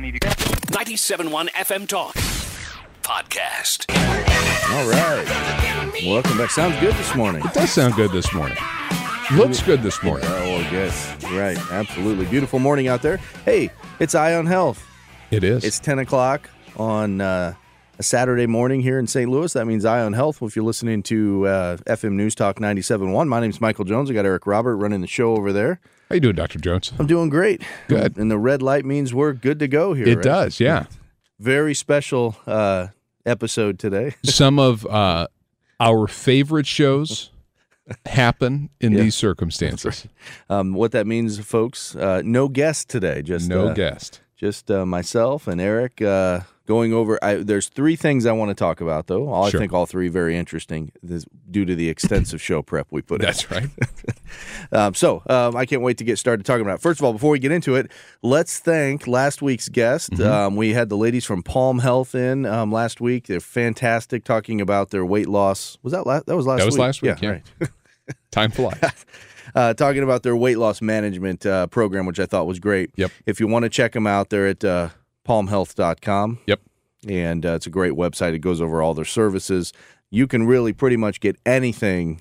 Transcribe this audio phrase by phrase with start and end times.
[0.00, 0.28] need to go.
[0.30, 2.14] 97.1 FM Talk
[3.02, 3.86] Podcast.
[4.72, 6.02] All right.
[6.06, 6.50] Welcome back.
[6.50, 7.44] Sounds good this morning.
[7.44, 8.56] It does sound good this morning.
[9.34, 10.26] Looks good this morning.
[10.28, 11.14] Oh, yes.
[11.24, 11.58] Right.
[11.70, 12.26] Absolutely.
[12.26, 13.18] Beautiful morning out there.
[13.44, 14.84] Hey, it's Eye on Health.
[15.30, 15.64] It is.
[15.64, 17.54] It's 10 o'clock on uh,
[17.98, 19.30] a Saturday morning here in St.
[19.30, 19.52] Louis.
[19.52, 20.42] That means Eye on Health.
[20.42, 24.10] If you're listening to uh, FM News Talk 97.1, my name's Michael Jones.
[24.10, 25.80] I got Eric Robert running the show over there.
[26.10, 26.58] How you doing, Dr.
[26.58, 26.92] Jones?
[26.98, 27.62] I'm doing great.
[27.86, 28.16] Good.
[28.18, 30.08] And the red light means we're good to go here.
[30.08, 30.24] It right?
[30.24, 30.86] does, yeah.
[31.38, 32.88] Very special uh,
[33.24, 34.16] episode today.
[34.24, 35.28] Some of uh,
[35.78, 37.30] our favorite shows
[38.06, 39.02] happen in Yeah.
[39.02, 40.08] these circumstances.
[40.48, 43.22] Um, what that means, folks, uh, no guest today.
[43.22, 44.20] Just No uh, guest.
[44.36, 46.40] just uh, myself and Eric uh,
[46.70, 47.18] going over.
[47.20, 49.28] I, there's three things I want to talk about, though.
[49.28, 49.58] All, Sure.
[49.58, 53.20] I think all three very interesting this, due to the extensive show prep we put
[53.20, 53.26] in.
[53.26, 53.68] That's right.
[54.72, 56.76] Um, so um, I can't wait to get started talking about.
[56.76, 56.82] It.
[56.82, 57.90] First of all, before we get into it,
[58.22, 60.12] let's thank last week's guest.
[60.12, 60.30] Mm-hmm.
[60.30, 63.26] Um, we had the ladies from Palm Health in um, last week.
[63.26, 65.76] They're fantastic, talking about their weight loss.
[65.82, 66.26] Was that last?
[66.26, 66.60] That was last.
[66.60, 66.80] That was week.
[66.80, 67.30] last week, yeah.
[67.30, 67.70] right.
[68.30, 68.78] Time flies.
[69.56, 72.90] uh, talking about their weight loss management uh, program, which I thought was great.
[72.94, 73.10] Yep.
[73.26, 74.90] If you want to check them out, they're at uh,
[75.26, 76.40] palmhealth.com.
[76.46, 76.60] Yep.
[77.08, 78.34] And uh, it's a great website.
[78.34, 79.72] It goes over all their services.
[80.10, 82.20] You can really pretty much get anything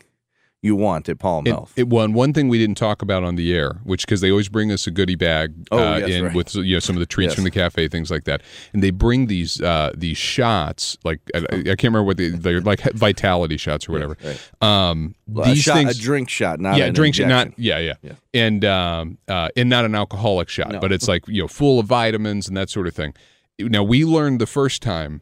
[0.61, 1.73] you want at Palm And Health.
[1.77, 4.49] it one one thing we didn't talk about on the air, which because they always
[4.49, 6.35] bring us a goodie bag Oh, uh, yes, in right.
[6.35, 7.35] with you know some of the treats Yes.
[7.35, 8.41] from the cafe, things like that,
[8.73, 12.59] and they bring these uh, these shots like I, I can't remember what they they're
[12.61, 14.17] like vitality shots or whatever.
[14.61, 17.93] Um, a, these shot, things, a drink shot, not yeah, drink shot, not yeah, yeah,
[18.01, 18.13] Yeah.
[18.33, 20.79] and um, uh, and not an alcoholic shot, No.
[20.79, 23.13] but it's like you know full of vitamins and that sort of thing.
[23.59, 25.21] Now we learned the first time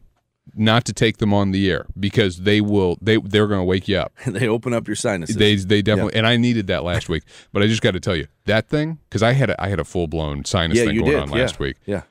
[0.54, 3.88] not to take them on the air because they will they they're going to wake
[3.88, 4.12] you up.
[4.26, 5.36] they open up your sinuses.
[5.36, 8.16] They they definitely and I needed that last week, but I just got to tell
[8.16, 10.98] you that thing because I had a, I had a full blown sinus yeah, thing
[10.98, 11.20] going did.
[11.20, 11.34] on yeah.
[11.36, 11.76] last week.
[11.86, 12.02] Yeah,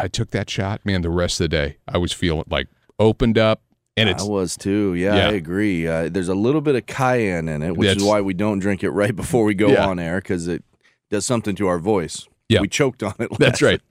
[0.00, 1.02] I took that shot, man.
[1.02, 3.62] The rest of the day, I was feeling like opened up,
[3.96, 4.94] and it's I was too.
[4.94, 5.28] Yeah, Yeah.
[5.28, 5.86] I agree.
[5.86, 8.82] Uh, there's a little bit of cayenne in it, which is why we don't drink
[8.82, 9.86] it right before we go Yeah.
[9.86, 10.64] on air because it
[11.10, 12.26] does something to our voice.
[12.48, 12.60] Yeah.
[12.60, 13.30] we choked on it.
[13.38, 13.80] that's right.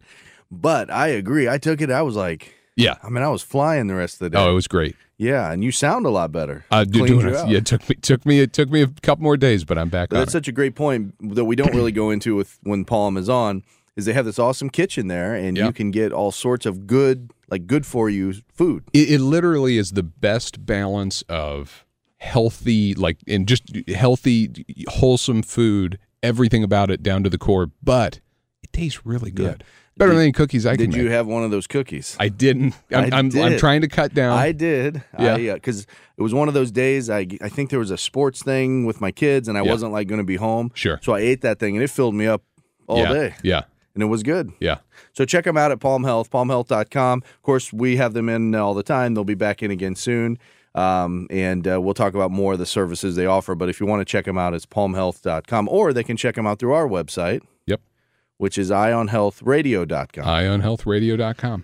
[0.53, 1.47] But I agree.
[1.47, 1.90] I took it.
[1.90, 2.95] I was like, Yeah.
[3.03, 4.37] I mean, I was flying the rest of the day.
[4.39, 4.95] Oh, it was great.
[5.17, 6.65] yeah, and you sound a lot better.
[6.71, 7.33] Uh, do, doing it.
[7.47, 9.89] Yeah, it took me took me it took me a couple more days, but I'm
[9.89, 10.21] back But on.
[10.21, 10.37] that's it.
[10.39, 13.63] such a great point that we don't really go into with when Palm is on.
[13.97, 15.67] Is they have this awesome kitchen there, and Yeah.
[15.67, 18.85] you can get all sorts of good, like good for you food.
[18.93, 21.85] It, it literally is the best balance of
[22.17, 25.99] healthy, like and just healthy, wholesome food.
[26.23, 28.19] Everything about it down to the core, but
[28.63, 29.63] it tastes really good.
[30.01, 31.12] Better than any cookies I can Did you make.
[31.13, 32.17] have one of those cookies?
[32.19, 32.73] I didn't.
[32.91, 34.38] I'm, I I'm, I'm trying to cut down.
[34.38, 35.03] I did.
[35.19, 35.53] Yeah.
[35.53, 35.81] Because
[36.17, 37.09] it was one of those days.
[37.09, 39.72] I I think there was a sports thing with my kids, and I Yeah.
[39.72, 40.72] wasn't like going to be home.
[40.73, 41.00] Sure.
[41.03, 42.44] So I ate that thing, and it filled me up
[42.88, 43.13] all yeah.
[43.13, 43.61] day, Yeah.
[43.94, 44.51] and it was good.
[44.59, 44.79] Yeah.
[45.13, 47.23] So check them out at Palm Health, palmhealth.com.
[47.23, 49.13] Of course, we have them in all the time.
[49.13, 50.38] They'll be back in again soon.
[50.73, 53.56] Um, and uh, we'll talk about more of the services they offer.
[53.56, 56.47] But if you want to check them out, it's palmhealth.com, or they can check them
[56.47, 57.41] out through our website.
[58.41, 60.25] Which is eyeonhealthradio.com.
[60.25, 61.63] EyeOnHealthRadio.com.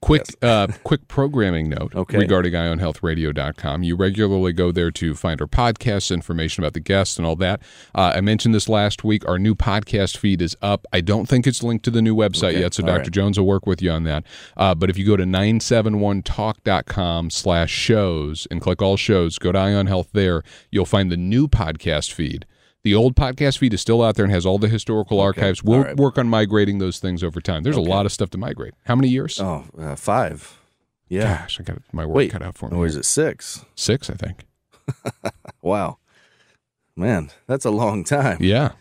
[0.00, 2.16] Quick, uh, quick programming note Okay.
[2.16, 3.82] regarding EyeOnHealthRadio.com.
[3.82, 7.60] You regularly go there to find our podcasts, information about the guests, and all that.
[7.94, 9.28] Uh, I mentioned this last week.
[9.28, 10.86] Our new podcast feed is up.
[10.90, 12.60] I don't think it's linked to the new website Okay.
[12.60, 12.98] yet, so All Dr.
[13.00, 13.10] right.
[13.10, 14.24] Jones will work with you on that.
[14.56, 19.58] Uh, but if you go to 971talk.com slash shows and click all shows, go to
[19.58, 22.46] Eye on Health there, you'll find the new podcast feed.
[22.82, 25.62] The old podcast feed is still out there and has all the historical archives.
[25.62, 25.96] We'll All right.
[25.96, 27.62] work on migrating those things over time.
[27.62, 28.72] There's a lot of stuff to migrate.
[28.86, 29.38] How many years?
[29.40, 30.58] Oh, uh, five.
[31.08, 31.40] Yeah.
[31.42, 32.76] Gosh, I got my work Wait, cut out for me.
[32.76, 33.64] or is it six?
[33.74, 34.46] Six, I think.
[35.62, 35.98] Wow.
[36.96, 38.38] Man, that's a long time.
[38.40, 38.72] Yeah,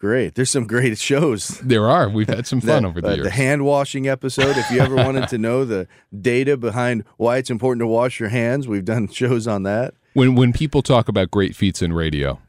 [0.00, 0.34] Great.
[0.34, 1.48] There's some great shows.
[1.62, 2.08] there are.
[2.08, 3.24] We've had some fun The- over the uh, years.
[3.26, 4.56] The hand washing episode.
[4.56, 5.86] If you ever wanted to know the
[6.20, 9.94] data behind why it's important to wash your hands, we've done shows on that.
[10.14, 12.40] when when people talk about great feats in radio,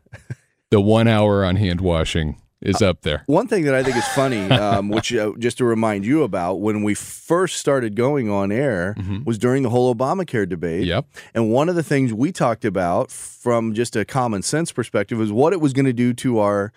[0.71, 3.23] the one hour on hand washing is up there.
[3.25, 6.55] One thing that I think is funny, um, which uh, just to remind you about,
[6.61, 8.95] when we first started going on air,
[9.25, 10.81] was during the whole Obamacare debate.
[10.83, 10.89] Mm-hmm.
[10.89, 11.05] Yep.
[11.33, 15.31] And one of the things we talked about from just a common sense perspective was
[15.31, 16.71] what it was going to do to our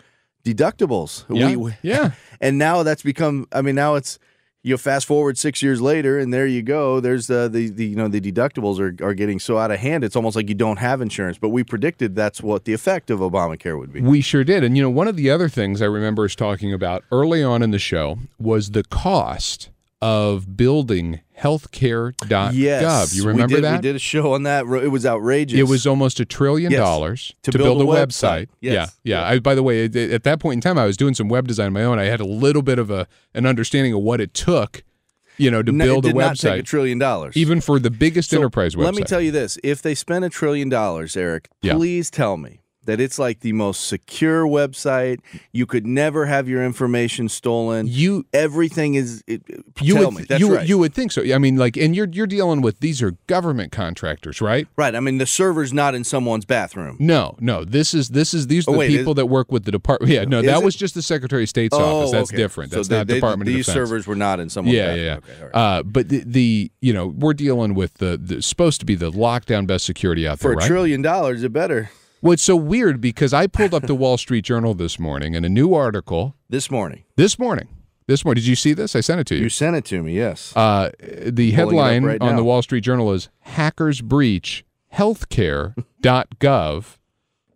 [0.44, 1.24] deductibles.
[1.28, 1.56] Yeah.
[1.56, 2.12] We- yeah.
[2.40, 3.46] and now that's become.
[3.52, 4.18] I mean, now it's
[4.64, 6.98] you fast forward six years later, and there you go.
[6.98, 10.02] There's the the, the you know the deductibles are, are getting so out of hand.
[10.02, 11.36] It's almost like you don't have insurance.
[11.38, 14.00] But we predicted that's what the effect of Obamacare would be.
[14.00, 14.64] We sure did.
[14.64, 17.62] And you know, one of the other things I remember us talking about early on
[17.62, 19.68] in the show was the cost
[20.04, 22.50] of building healthcare.gov.
[22.52, 23.76] Yes, you remember we did, that?
[23.76, 24.66] We did a show on that.
[24.66, 25.58] It was outrageous.
[25.58, 26.78] It was almost a trillion Yes.
[26.80, 28.42] dollars To to, build build, a website.
[28.42, 28.48] website.
[28.60, 28.96] Yes.
[29.02, 29.28] Yeah, yeah.
[29.28, 31.48] I, by the way, at- at that point in time, I was doing some web
[31.48, 31.98] design on my own.
[31.98, 34.82] I had a little bit of a an understanding of what it took,
[35.38, 37.34] you know, to No, build a take a website, trillion dollars.
[37.36, 38.84] even for the biggest So, enterprise website.
[38.84, 41.74] Let me tell you this: if they spend a trillion dollars, Eric, Yeah.
[41.74, 45.18] please tell me that it's like the most secure website.
[45.52, 47.86] You could never have your information stolen.
[47.88, 49.22] you Everything is.
[49.26, 49.42] It,
[49.80, 50.24] you tell would me.
[50.28, 50.68] That's you right.
[50.68, 51.22] you would think so.
[51.22, 54.66] I mean, like, and you're you're dealing with these are government contractors, right?
[54.76, 54.94] right.
[54.94, 56.96] I mean, the server's not in someone's bathroom.
[57.00, 57.64] No, no.
[57.64, 59.72] This is this is these are Oh, the wait, is- people that work with the
[59.72, 60.12] department.
[60.12, 60.64] Yeah, no, that it?
[60.64, 62.10] was just the Secretary of State's office.
[62.12, 62.36] That's okay.
[62.36, 62.70] different.
[62.70, 63.66] That's they- not they- Department Defense.
[63.66, 65.04] These servers were not in someone's yeah, bathroom.
[65.06, 65.50] yeah, Okay, all right.
[65.54, 65.60] yeah.
[65.78, 69.10] Uh, but the, the you know we're dealing with the, the supposed to be the
[69.10, 70.66] lockdown best security out there For a right?
[70.66, 71.90] trillion dollars, it better.
[72.24, 75.46] Well, it's so weird because I pulled up the Wall Street Journal this morning and
[75.46, 77.68] a new article This morning, this morning.
[78.06, 78.94] This morning, did you see this?
[78.96, 79.42] I sent it to you.
[79.44, 80.14] you sent it to me.
[80.14, 80.54] Yes.
[80.56, 84.64] Uh, the Pulling it up headline right on the Wall Street Journal is Hackers Breach
[84.94, 86.96] Healthcare.gov.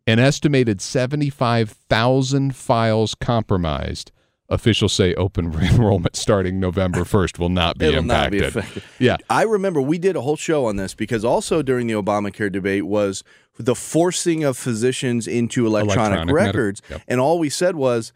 [0.06, 4.10] An estimated 75,000 files compromised.
[4.48, 8.74] Officials say open enrollment starting November 1st will not be It'll not impacted.
[8.74, 8.82] be.
[9.04, 9.18] Yeah.
[9.28, 12.86] I remember we did a whole show on this because also during the Obamacare debate
[12.86, 13.22] was
[13.58, 16.82] the forcing of physicians into electronic, Electronic records.
[16.90, 17.02] Yep.
[17.08, 18.12] And all we said was,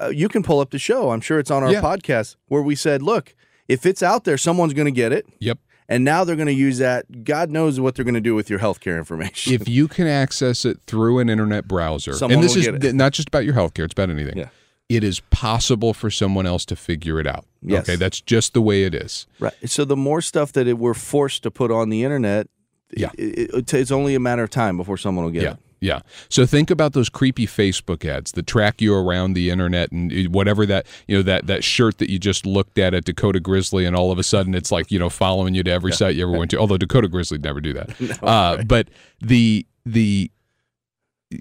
[0.00, 1.10] uh, you can pull up the show.
[1.10, 1.82] I'm sure it's on our Yeah.
[1.82, 3.34] podcast where we said, look,
[3.68, 5.26] if it's out there, someone's going to get it.
[5.40, 5.58] Yep.
[5.88, 7.24] And now they're going to use that.
[7.24, 9.52] God knows what they're going to do with your healthcare information.
[9.52, 12.80] If you can access it through an internet browser, Someone and this is get it.
[12.82, 14.36] th- not just about your healthcare, it's about anything.
[14.38, 14.48] Yeah.
[14.88, 17.44] It is possible for someone else to figure it out.
[17.60, 17.82] Yes.
[17.88, 19.26] Okay, that's just the way it is.
[19.40, 19.52] right.
[19.64, 22.48] So the more stuff that it, we're forced to put on the internet,
[22.96, 23.10] Yeah.
[23.18, 25.52] it, it, it's only a matter of time before someone will get Yeah.
[25.52, 25.58] it.
[25.78, 26.00] Yeah.
[26.30, 30.64] So think about those creepy Facebook ads that track you around the internet and whatever
[30.66, 33.94] that, you know, that, that shirt that you just looked at at Dakota Grizzly and
[33.94, 36.36] all of a sudden it's like, you know, following you to every site you ever
[36.36, 36.58] went to.
[36.58, 38.18] Although Dakota Grizzly never do that.
[38.22, 38.88] uh, But
[39.20, 40.30] the, the,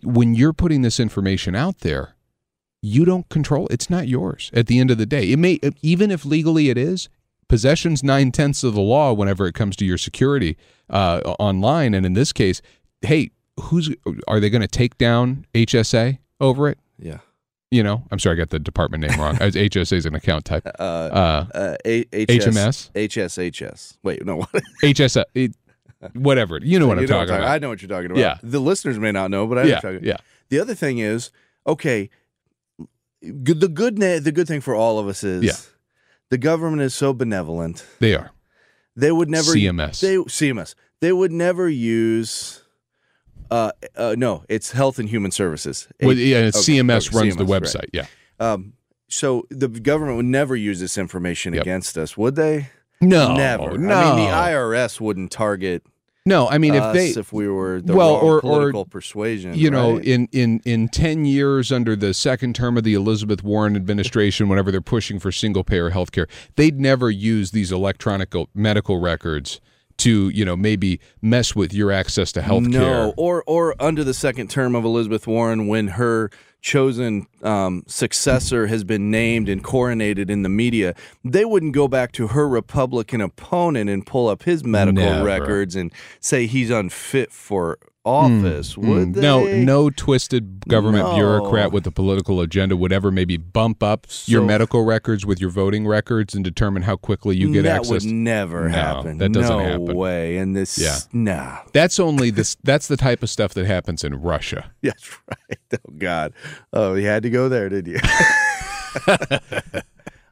[0.03, 2.15] when you're putting this information out there,
[2.81, 5.31] you don't control it's not yours at the end of the day.
[5.31, 7.07] It may, even if legally it is,
[7.47, 10.57] possession's nine tenths of the law whenever it comes to your security
[10.89, 11.93] uh, online.
[11.93, 12.61] And in this case,
[13.01, 13.89] hey, who's
[14.27, 16.77] are they going to take down HSA over it?
[16.97, 17.19] Yeah.
[17.71, 19.37] You know, I'm sorry, I got the department name wrong.
[19.41, 20.65] As HSA is an account type.
[20.79, 20.83] Uh,
[21.53, 22.91] Uh, uh, HS, HMS?
[22.93, 23.97] HSHS.
[24.03, 24.49] Wait, no, what?
[24.83, 25.55] HSA, it,
[26.13, 26.59] whatever.
[26.61, 27.49] You know what You I'm know talking about.
[27.49, 28.19] I know what you're talking about.
[28.19, 28.37] Yeah.
[28.43, 30.17] The listeners may not know, but I know yeah, what you're talking yeah,
[30.49, 31.31] The other thing is,
[31.67, 32.09] okay,
[33.21, 35.53] the good the good thing for all of us is Yeah.
[36.29, 37.85] The government is so benevolent.
[37.99, 38.31] they are.
[38.95, 39.99] They would never CMS.
[39.99, 40.75] They CMS.
[41.01, 42.63] They would never use.
[43.51, 45.87] Uh, uh, no, it's Health and Human Services.
[46.01, 47.61] Well, yeah, okay, CMS okay, runs the CMS, right.
[47.61, 47.89] website.
[47.93, 48.05] Yeah.
[48.39, 48.73] Um,
[49.07, 51.61] so the government would never use this information Yep.
[51.61, 52.69] against us, would they?
[53.01, 53.77] No, never.
[53.77, 55.83] No, I mean, the IRS wouldn't target
[56.25, 56.47] no.
[56.47, 59.53] I mean, if they, if we were the well, wrong or- or, persuasion.
[59.55, 60.05] you know, right?
[60.05, 64.71] in in in ten years under the second term of the Elizabeth Warren administration, whenever
[64.71, 69.61] they're pushing for single payer health care, they'd never use these electronic medical records
[69.97, 72.81] to you know maybe mess with your access to health care.
[72.81, 76.29] No, or or under the second term of Elizabeth Warren, when her
[76.65, 82.11] chosen um, successor has been named and coronated in the media, they wouldn't go back
[82.11, 85.23] to her Republican opponent and pull up his medical Never.
[85.23, 88.77] records and say he's unfit for office.
[88.77, 89.15] would Mm?
[89.15, 91.15] No, no twisted government No.
[91.15, 95.49] bureaucrat with a political agenda would ever maybe bump up your medical records with your
[95.49, 98.03] voting records and determine how quickly you get that access.
[98.03, 99.17] That would never No, happen.
[99.17, 99.65] that doesn't happen.
[99.65, 99.95] no happen.
[99.97, 100.37] way.
[100.37, 100.97] And this, Yeah.
[101.11, 101.57] nah.
[101.73, 102.55] That's only this.
[102.63, 104.71] That's the type of stuff that happens in Russia.
[104.83, 105.59] That's right.
[105.73, 106.33] Oh God.
[106.73, 107.97] Oh, you had to go there, did you?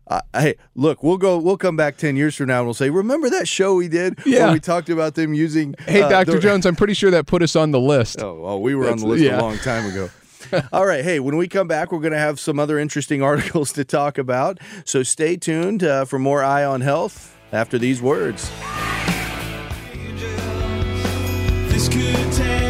[0.08, 1.38] Uh, hey, look, we'll go.
[1.38, 4.20] We'll come back ten years from now and we'll say, "Remember that show we did
[4.26, 4.46] Yeah.
[4.46, 7.26] where we talked about them using?" Hey, uh, Doctor the- Jones, I'm pretty sure that
[7.26, 8.22] put us on the list.
[8.22, 9.40] Oh, well, we were on the list yeah.
[9.40, 10.10] a long time ago.
[10.74, 11.04] All right.
[11.04, 14.18] Hey, when we come back, we're going to have some other interesting articles to talk
[14.18, 14.60] about.
[14.86, 18.52] So stay tuned uh, for more Eye on Health after these words.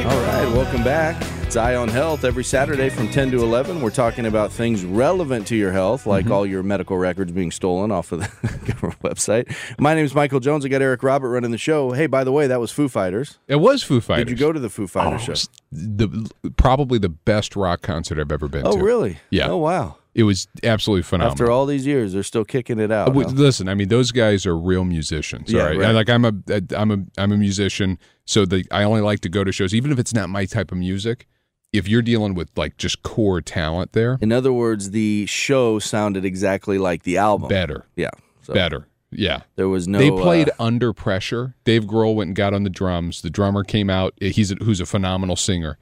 [0.05, 1.21] All right, welcome back.
[1.53, 3.79] It's Eye on Health every Saturday from 10 to 11.
[3.79, 6.33] We're talking about things relevant to your health, like Mm-hmm.
[6.33, 8.27] all your medical records being stolen off of the
[8.73, 9.55] government website.
[9.79, 10.65] My name is Michael Jones.
[10.65, 11.91] I got Eric Robert running the show.
[11.91, 13.37] Hey, by the way, that was Foo Fighters.
[13.47, 14.25] It was Foo Fighters.
[14.25, 15.47] Did you go to the Foo Fighters Oh, show?
[15.71, 18.83] the probably the best rock concert I've ever been Oh, to.
[18.83, 19.19] really?
[19.29, 19.49] Yeah.
[19.49, 19.97] Oh, wow.
[20.15, 21.33] It was absolutely phenomenal.
[21.33, 23.13] After all these years, they're still kicking it out.
[23.13, 23.19] Huh?
[23.29, 25.51] Listen, I mean, those guys are real musicians.
[25.51, 25.77] Yeah, all right?
[25.77, 25.91] right.
[25.91, 26.33] Like I'm a,
[26.75, 29.91] I'm a, I'm a musician, so the I only like to go to shows, even
[29.91, 31.27] if it's not my type of music.
[31.73, 36.23] If you're dealing with like just core talent, there, In other words, the show sounded
[36.23, 37.49] exactly like the album.
[37.49, 38.11] better, Yeah.
[38.43, 38.53] So.
[38.53, 38.87] better.
[39.11, 39.41] Yeah.
[39.55, 39.97] There was no.
[39.99, 41.55] they played uh, under pressure.
[41.65, 43.21] Dave Grohl went and got on the drums.
[43.21, 44.13] The drummer came out.
[44.21, 45.77] He's a, who's a phenomenal singer.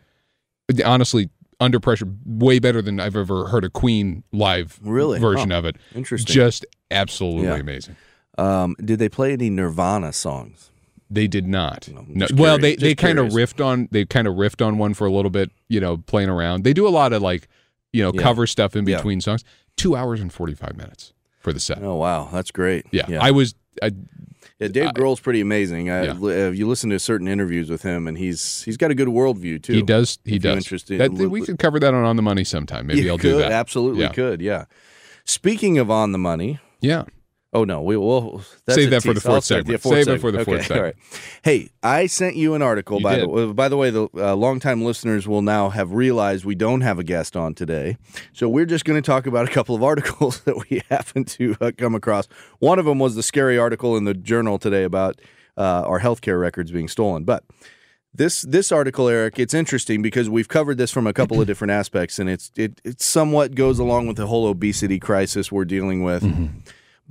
[0.85, 1.29] Honestly,
[1.59, 5.19] under pressure, way better than I've ever heard a Queen live Really?
[5.19, 5.75] version of it.
[5.95, 6.33] Interesting.
[6.33, 7.55] Just absolutely Yeah.
[7.57, 7.95] amazing.
[8.37, 10.70] um, did they play any Nirvana songs?
[11.13, 11.89] They did not.
[12.07, 12.25] No.
[12.33, 15.11] Well, they, they kind of riffed on they kind of riffed on one for a
[15.11, 16.63] little bit, you know, playing around.
[16.63, 17.49] They do a lot of like,
[17.91, 18.21] you know, Yeah.
[18.21, 18.95] cover stuff in Yeah.
[18.97, 19.43] between songs.
[19.75, 21.83] Two hours and forty five minutes for the set.
[21.83, 22.85] Oh wow, that's great.
[22.91, 23.05] Yeah.
[23.09, 23.19] yeah.
[23.21, 23.91] I was I,
[24.59, 25.89] Yeah, Dave I- Grohl's pretty amazing.
[25.89, 26.49] I, Yeah.
[26.49, 29.73] you listen to certain interviews with him, and he's he's got a good worldview too.
[29.73, 30.57] he does he does.
[30.57, 32.87] interested- That, we could cover that on on the money sometime.
[32.87, 33.51] Maybe You I'll could, do that.
[33.51, 34.11] Absolutely Yeah.
[34.13, 34.41] could.
[34.41, 34.65] Yeah.
[35.25, 36.59] Speaking of on the money.
[36.79, 37.03] Yeah.
[37.53, 39.81] Oh no, we will that's Save that for the fourth segment.
[39.81, 40.79] Save it for the fourth segment.
[40.79, 40.95] all right.
[41.43, 42.99] Hey, I sent you an article.
[42.99, 43.23] You by did.
[43.23, 46.79] the way, by the way, the uh, longtime listeners will now have realized we don't
[46.79, 47.97] have a guest on today,
[48.31, 51.57] so we're just going to talk about a couple of articles that we happen to
[51.59, 52.27] uh, come across.
[52.59, 55.19] One of them was the scary article in the journal today about
[55.57, 57.43] uh, our healthcare records being stolen, but.
[58.13, 61.71] This this article, Eric, it's interesting because we've covered this from a couple of different
[61.71, 66.03] aspects, and it's it it somewhat goes along with the whole obesity crisis we're dealing
[66.03, 66.21] with.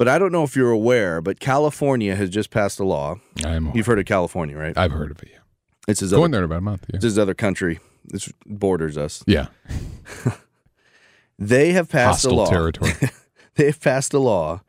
[0.01, 3.17] But I don't know if you're aware, but California has just passed a law.
[3.45, 4.75] I'm You've heard of California, right?
[4.75, 5.29] I've heard of it.
[5.31, 5.41] Yeah.
[5.89, 6.87] It's his Going other, there in about a month.
[6.89, 6.97] Yeah.
[6.97, 7.81] it's his other country.
[8.07, 9.23] This borders us.
[9.27, 9.49] Yeah.
[11.39, 12.51] They have passed a Hostile law.
[12.51, 12.93] territory.
[13.57, 14.63] They have passed a law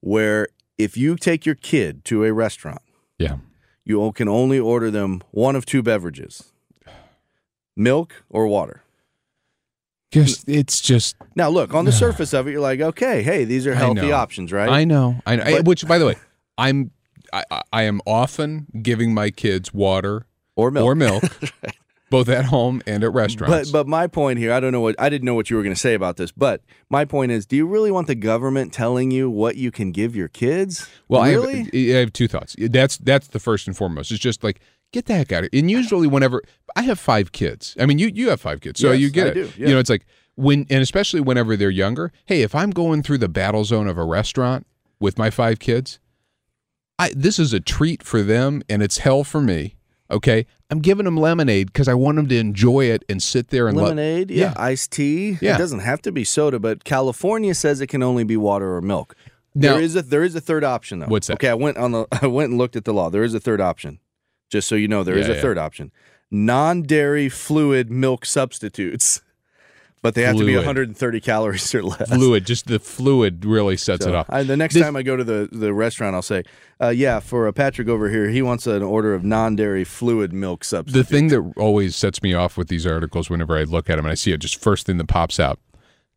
[0.00, 2.80] where if you take your kid to a restaurant,
[3.18, 3.38] yeah.
[3.84, 6.52] you can only order them one of two beverages:
[7.76, 8.84] milk or water.
[10.10, 13.66] Just it's just Now, look on the surface of it, you're like, okay, hey, these
[13.66, 14.12] are healthy know.
[14.12, 14.68] options, right?
[14.68, 15.20] I know.
[15.26, 15.44] I know.
[15.44, 16.14] But- which by the way,
[16.56, 16.90] I'm
[17.32, 20.84] I, I- I am often giving my kids water or milk.
[20.86, 21.22] or milk,
[22.10, 23.70] both at home and at restaurants.
[23.70, 25.62] But but my point here, I don't know what I didn't know what you were
[25.62, 28.72] going to say about this, but my point is, do you really want the government
[28.72, 30.88] telling you what you can give your kids?
[31.08, 31.54] well, really?
[31.54, 32.56] I, have, I have two thoughts.
[32.58, 34.10] That's that's the first and foremost.
[34.10, 34.60] It's just like
[34.92, 35.60] get the heck out of here.
[35.60, 36.42] And usually, whenever
[36.76, 39.26] I have five kids, I mean, you you have five kids, so Yes, you get
[39.26, 39.34] I it.
[39.34, 39.68] do, yeah.
[39.68, 42.12] You know, it's like when and especially whenever they're younger.
[42.26, 44.66] Hey, if I'm going through the battle zone of a restaurant
[45.00, 45.98] with my five kids,
[46.98, 49.74] I this is a treat for them and it's hell for me.
[50.10, 53.68] Okay, I'm giving them lemonade because I want them to enjoy it and sit there
[53.68, 54.54] and Lemonade, yeah.
[54.56, 55.36] iced tea.
[55.42, 55.54] Yeah.
[55.54, 58.80] It doesn't have to be soda, but California says it can only be water or
[58.80, 59.14] milk.
[59.54, 61.06] Now- there is a there is a third option though.
[61.08, 61.34] What's that?
[61.34, 63.10] Okay, I went on the I went and looked at the law.
[63.10, 63.98] There is a third option.
[64.48, 65.42] Just so you know, there is Yeah, a yeah.
[65.42, 65.90] third option.
[66.30, 69.22] Non-dairy fluid milk substitutes.
[70.00, 72.08] But they have to be 130 calories or less.
[72.08, 72.46] fluid.
[72.46, 74.26] Just the fluid really sets it So, off.
[74.30, 76.44] I, the next This- time I go to the, the restaurant, I'll say,
[76.80, 80.62] uh, "Yeah, for uh, Patrick over here, he wants an order of non-dairy fluid milk
[80.62, 81.08] substitutes.
[81.08, 84.04] the thing that always sets me off with these articles whenever I look at them
[84.04, 85.58] and I see it, just first thing that pops out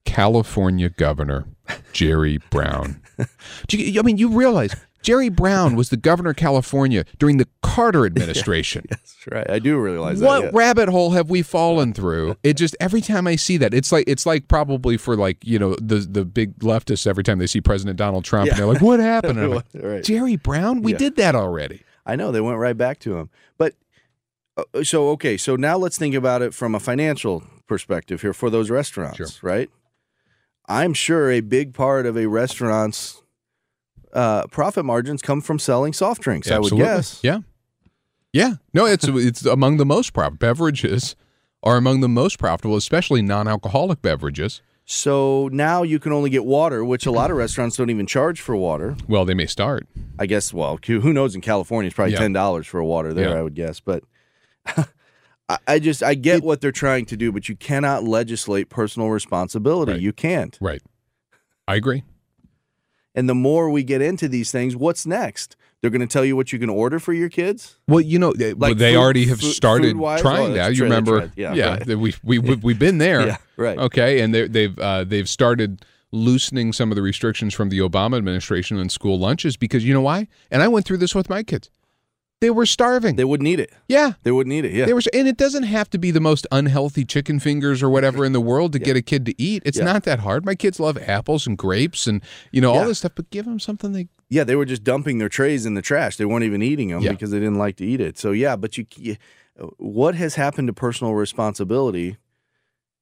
[0.05, 1.45] California Governor
[1.91, 3.01] Jerry Brown.
[3.69, 8.05] You, I mean, you realize Jerry Brown was the governor of California during the Carter
[8.05, 8.85] administration.
[8.89, 9.49] That's right.
[9.49, 10.53] I do realize What that.
[10.53, 10.59] yeah.
[10.59, 12.35] rabbit hole have we fallen through?
[12.43, 15.57] It just every time I see that, it's like it's like probably for like you
[15.59, 18.53] know the the big leftists every time they see President Donald Trump Yeah.
[18.53, 20.03] and they're like, "What happened?" Like, Right.
[20.03, 21.83] Jerry Brown, we did that already.
[22.05, 23.29] I know they went right back to him.
[23.57, 23.73] But
[24.57, 28.49] uh, so okay, so now let's think about it from a financial perspective here for
[28.49, 29.27] those restaurants, Sure.
[29.41, 29.69] right?
[30.67, 33.21] I'm sure a big part of a restaurant's
[34.13, 36.49] uh, profit margins come from selling soft drinks.
[36.51, 37.19] I would guess.
[37.23, 37.39] Yeah.
[38.33, 38.55] Yeah.
[38.73, 41.15] No, it's it's among the most profitable beverages
[41.63, 44.61] are among the most profitable, especially non-alcoholic beverages.
[44.85, 48.41] So now you can only get water, which a lot of restaurants don't even charge
[48.41, 48.95] for water.
[49.07, 49.87] Well, they may start.
[50.19, 50.53] I guess.
[50.53, 51.35] Well, who knows?
[51.35, 52.19] In California, it's probably Yeah.
[52.19, 53.29] ten dollars for a water there.
[53.29, 53.35] Yeah.
[53.35, 54.03] I would guess, but.
[55.67, 59.91] I- just I get what they're trying to do, but you cannot legislate personal responsibility.
[59.93, 60.01] Right.
[60.01, 60.57] You can't.
[60.61, 60.81] Right.
[61.67, 62.03] I agree.
[63.15, 65.55] And the more we get into these things, what's next?
[65.81, 67.77] They're going to tell you what you can order for your kids.
[67.87, 70.21] Well, you know, they, Like they food- already have food- started food-wise?
[70.21, 70.75] trying Oh, that.
[70.75, 71.15] You remember?
[71.17, 71.31] right.
[71.35, 71.85] Yeah, right.
[71.85, 73.21] that we we we we've been there.
[73.27, 73.77] Yeah, right.
[73.77, 78.17] Okay, and they they've uh, they've started loosening some of the restrictions from the Obama
[78.17, 80.27] administration on school lunches because you know why?
[80.51, 81.69] And I went through this with my kids.
[82.41, 83.15] They were starving.
[83.17, 83.71] They wouldn't eat it.
[83.87, 84.13] yeah.
[84.23, 84.71] They wouldn't eat it.
[84.73, 84.85] Yeah.
[84.87, 88.25] They were, and it doesn't have to be the most unhealthy chicken fingers or whatever
[88.25, 89.61] in the world to get a kid to eat.
[89.63, 89.85] It's Yeah.
[89.85, 90.43] not that hard.
[90.43, 92.21] My kids love apples and grapes and
[92.51, 92.85] you know all Yeah.
[92.87, 94.09] this stuff, but give them something they.
[94.27, 96.17] yeah, they were just dumping their trays in the trash.
[96.17, 97.11] They weren't even eating them Yeah.
[97.11, 98.17] because they didn't like to eat it.
[98.17, 99.17] So yeah, but you, you
[99.77, 102.17] what has happened to personal responsibility?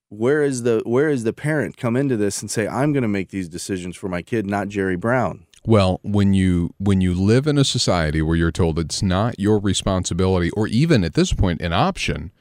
[0.10, 3.08] Where is the where is the parent come into this and say I'm going to
[3.08, 5.46] make these decisions for my kid, not Jerry Brown?
[5.70, 9.60] Well, when you when you live in a society where you're told it's not your
[9.60, 12.32] responsibility, or even at this point an option,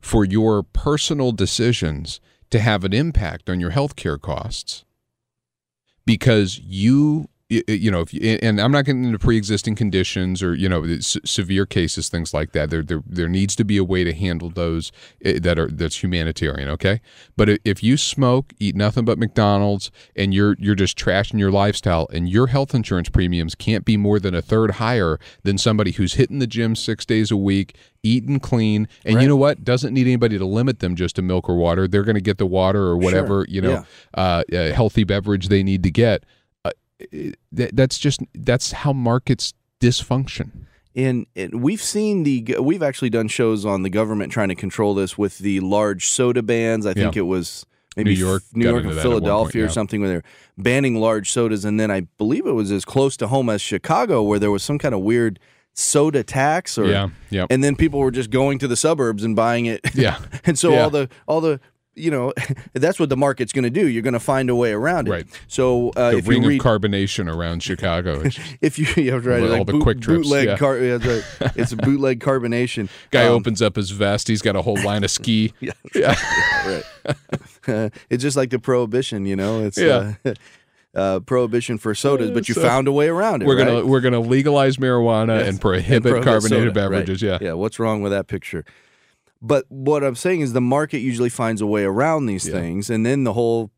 [0.00, 4.86] for your personal decisions to have an impact on your health care costs,
[6.06, 10.68] because you you know, if you, and I'm not getting into pre-existing conditions or you
[10.68, 12.70] know s- severe cases, things like that.
[12.70, 14.92] There, there, there needs to be a way to handle those
[15.24, 16.68] eh, that are that's humanitarian.
[16.68, 17.00] Okay,
[17.36, 22.08] but if you smoke, eat nothing but McDonald's, and you're you're just trashing your lifestyle,
[22.12, 26.14] and your health insurance premiums can't be more than a third higher than somebody who's
[26.14, 29.64] hitting the gym six days a week, eating clean, and you know what?
[29.64, 31.88] Doesn't need anybody to limit them just to milk or water.
[31.88, 33.70] They're going to get the water or whatever you know
[34.14, 36.24] uh, uh, healthy beverage they need to get.
[37.52, 40.50] That, that's just that's how markets dysfunction.
[40.96, 44.94] And, and we've seen the we've actually done shows on the government trying to control
[44.94, 46.84] this with the large soda bans.
[46.84, 47.20] I think Yeah.
[47.20, 47.64] it was
[47.96, 50.22] maybe New York New York and one point, Philadelphia or something where they're
[50.58, 54.22] banning large sodas, and then I believe it was as close to home as Chicago,
[54.22, 55.38] where there was some kind of weird
[55.74, 57.46] soda tax, or Yeah, yeah.
[57.48, 59.80] and then people were just going to the suburbs and buying it.
[59.94, 60.18] Yeah.
[60.44, 60.82] and so Yeah.
[60.82, 61.60] all the all the
[61.96, 62.32] you know
[62.72, 63.86] that's what the market's going to do.
[63.86, 65.10] You're going to find a way around it.
[65.10, 65.26] Right.
[65.48, 68.22] So uh, The if ring you read of carbonation around Chicago.
[68.60, 70.56] If you yeah, right, All like the boot- quick trips, bootleg yeah.
[70.56, 71.24] car, yeah, right.
[71.56, 72.88] it's a bootleg carbonation.
[73.10, 74.28] guy Um, opens up his vest.
[74.28, 75.52] He's got a whole line of ski.
[75.60, 76.14] Yeah, Yeah.
[77.66, 77.92] right.
[78.10, 79.60] it's just like the prohibition, you know.
[79.64, 80.14] It's Yeah.
[80.24, 80.34] uh,
[80.94, 83.46] uh, prohibition for sodas, but you So- found a way around it.
[83.46, 83.86] We're gonna right?
[83.86, 85.48] we're gonna legalize marijuana Yes.
[85.48, 87.22] and prohibit prohibit carbonated soda, beverages.
[87.22, 87.40] right.
[87.40, 87.48] Yeah.
[87.48, 87.52] yeah.
[87.54, 88.64] What's wrong with that picture?
[89.42, 92.54] But what I'm saying is the market usually finds a way around these Yeah.
[92.54, 93.70] things, and then the whole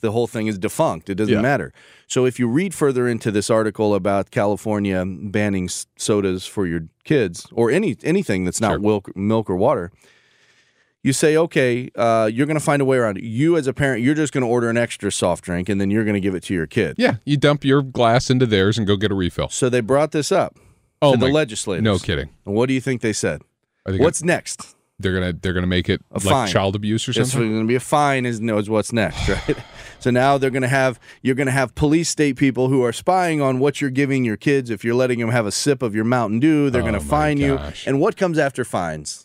[0.00, 1.10] the whole thing is defunct.
[1.10, 1.40] It doesn't Yeah.
[1.40, 1.72] matter.
[2.06, 7.46] So if you read further into this article about California banning sodas for your kids
[7.52, 8.78] or any anything that's not Sure.
[8.78, 9.90] milk, milk or water,
[11.02, 13.24] you say, okay, uh, you're going to find a way around it.
[13.24, 15.90] You as a parent, you're just going to order an extra soft drink, and then
[15.90, 16.94] you're going to give it to your kid.
[16.98, 17.16] Yeah.
[17.24, 19.48] You dump your glass into theirs and go get a refill.
[19.48, 20.58] So they brought this up
[21.02, 21.82] Oh to the my- legislators.
[21.82, 22.28] No kidding.
[22.46, 23.42] And what do you think they said?
[23.86, 24.76] I What's next?
[24.98, 26.48] They're gonna they're gonna make it like fine.
[26.48, 27.42] child abuse or something.
[27.52, 28.26] It's to be a fine.
[28.26, 29.56] Is knows what's next, right?
[30.00, 32.92] so now they're going to have you're going to have police state people who are
[32.92, 34.70] spying on what you're giving your kids.
[34.70, 37.00] If you're letting them have a sip of your Mountain Dew, they're Oh, going to
[37.00, 37.58] my fine you.
[37.86, 39.24] And what comes after fines?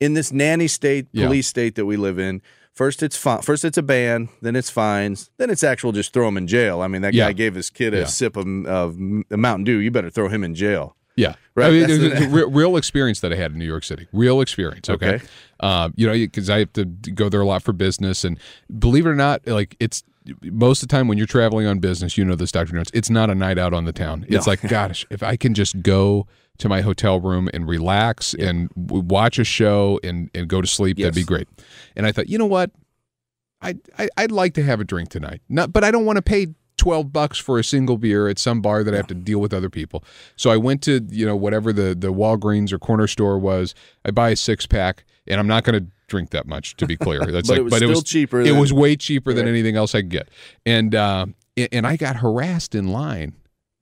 [0.00, 1.26] In this nanny state, Yeah.
[1.26, 2.42] police state that we live in,
[2.74, 6.26] first it's fi- first it's a ban, then it's fines, then it's actual just throw
[6.28, 6.80] him in jail.
[6.80, 7.26] I mean, that Yeah.
[7.28, 8.04] guy gave his kid a Yeah.
[8.06, 9.78] sip of, of Mountain Dew.
[9.78, 10.96] You better throw him in jail.
[11.16, 13.58] Yeah, Right, I mean, that's it's the- a real, real experience that I had in
[13.58, 14.08] New York City.
[14.12, 14.88] Real experience.
[14.88, 15.24] Okay, Okay.
[15.60, 18.38] Uh, you know, because I have to go there a lot for business, and
[18.78, 20.02] believe it or not, like it's
[20.42, 22.88] most of the time when you're traveling on business, you know this, Doctor Jones.
[22.94, 24.24] It's not a night out on the town.
[24.28, 24.50] It's No.
[24.52, 26.26] like, gosh, if I can just go
[26.58, 30.96] to my hotel room and relax and watch a show and and go to sleep,
[30.96, 31.48] that'd be great.
[31.96, 32.70] And I thought, you know what,
[33.60, 35.40] I, I I'd like to have a drink tonight.
[35.48, 36.46] Not, but I don't want to pay.
[36.82, 39.54] 12 bucks for a single beer at some bar that I have to deal with
[39.54, 40.02] other people.
[40.34, 43.72] So I went to, you know, whatever the the Walgreens or corner store was.
[44.04, 46.96] I buy a six pack and I'm not going to drink that much to be
[46.96, 47.20] clear.
[47.26, 49.94] That's But like it was still cheaper It than- was way cheaper than anything else
[49.94, 50.28] I could get.
[50.66, 53.34] And uh and- and I got harassed in line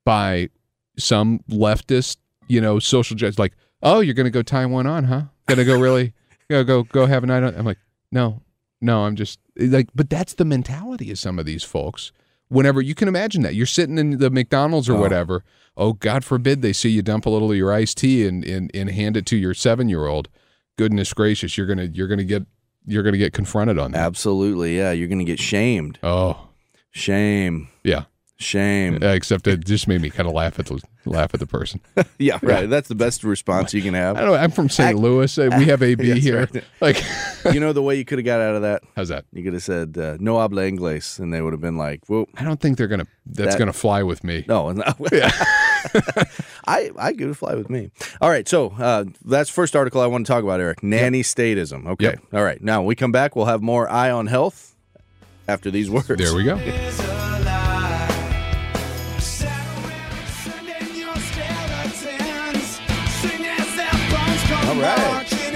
[0.04, 0.50] by
[0.98, 5.04] some leftist, you know, social judge like, "Oh, you're going to go tie one on,
[5.04, 5.22] huh?
[5.46, 6.12] Going to go really
[6.50, 7.78] go go go have a night on." I'm like,
[8.12, 8.42] "No.
[8.82, 12.12] No, I'm just like but that's the mentality of some of these folks.
[12.50, 15.00] Whenever you can imagine that you're sitting in the McDonald's or Oh.
[15.00, 15.42] whatever,
[15.76, 18.70] oh God forbid they see you dump a little of your iced tea and and,
[18.74, 20.28] and hand it to your seven year old.
[20.76, 22.44] Goodness gracious, you're gonna you're gonna get
[22.86, 24.00] you're gonna get confronted on that.
[24.00, 24.90] Absolutely, yeah.
[24.92, 25.98] You're going to get shamed.
[26.02, 26.48] Oh
[26.92, 28.04] Shame, yeah,
[28.40, 28.98] shame.
[29.02, 31.80] Uh, except it just made me kind of laugh at the laugh at the person.
[32.18, 32.68] Yeah, right.
[32.68, 34.16] That's the best response you can I have.
[34.16, 34.34] don't know.
[34.34, 34.98] I'm from St.
[34.98, 35.38] Louis.
[35.38, 36.40] Uh, we have AB here.
[36.52, 36.64] right.
[36.80, 37.04] Like,
[37.54, 38.82] you know the way you could have got out of that?
[38.96, 39.24] how's that?
[39.32, 42.26] You could have said uh, "no habla inglés," and they would have been like, "Well,
[42.36, 43.06] I don't think they're gonna.
[43.24, 44.44] That's That- gonna fly with me.
[44.48, 44.82] no." no.
[46.66, 47.90] I I could fly with me.
[48.20, 50.82] All right, so uh, that's first article I want to talk about, Eric.
[50.82, 51.86] Nanny statism.
[51.86, 52.04] Okay.
[52.06, 52.20] Yep.
[52.34, 52.60] All right.
[52.62, 54.74] Now when we come back, we'll have more eye on health
[55.48, 56.08] after these words.
[56.08, 56.56] There we go.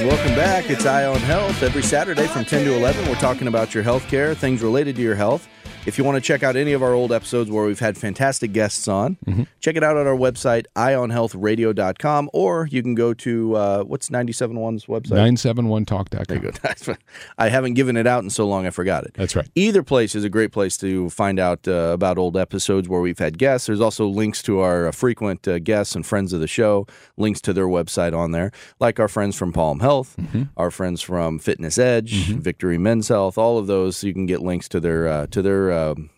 [0.04, 0.68] Welcome back.
[0.68, 1.62] It's Eye on Health.
[1.62, 5.02] Every Saturday from 10 to 11, we're talking about your health care, things related to
[5.02, 5.48] your health.
[5.86, 8.52] If you want to check out any of our old episodes where we've had fantastic
[8.52, 9.42] guests on, Mm-hmm.
[9.60, 14.86] check it out on our website, eyeonhealthradio.com, or you can go to, uh, what's 971's
[14.86, 15.32] website?
[15.34, 16.24] 971talk.com.
[16.26, 16.52] There you
[16.86, 16.94] go.
[17.38, 19.14] I haven't given it out in so long, I forgot it.
[19.14, 19.48] That's right.
[19.54, 23.18] Either place is a great place to find out uh, about old episodes where we've
[23.18, 23.66] had guests.
[23.66, 27.40] There's also links to our uh, frequent uh, guests and friends of the show, links
[27.42, 30.16] to their website on there, like our friends from Palm Health,
[30.56, 34.02] our friends from Fitness Edge, Victory Men's Health, all of those.
[34.02, 36.10] You can get links to their uh, to their um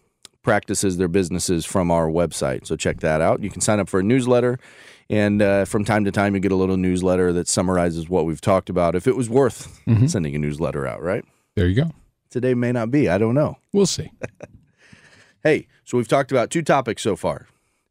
[0.42, 2.66] practices, their businesses from our website.
[2.68, 3.42] So check that out.
[3.42, 4.60] You can sign up for a newsletter.
[5.10, 8.40] And uh, from time to time, you get a little newsletter that summarizes what we've
[8.40, 8.94] talked about.
[8.94, 11.24] If it was worth sending a newsletter out, right?
[11.56, 11.90] There you go.
[12.30, 13.08] Today may not be.
[13.08, 13.56] I don't know.
[13.72, 14.12] We'll see.
[15.42, 17.46] Hey, so we've talked about two topics so far.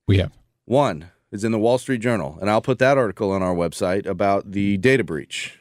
[0.08, 0.34] We have.
[0.66, 4.06] One is in the Wall Street Journal, and I'll put that article on our website
[4.06, 5.60] about the data breach.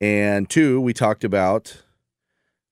[0.00, 1.82] And two, we talked about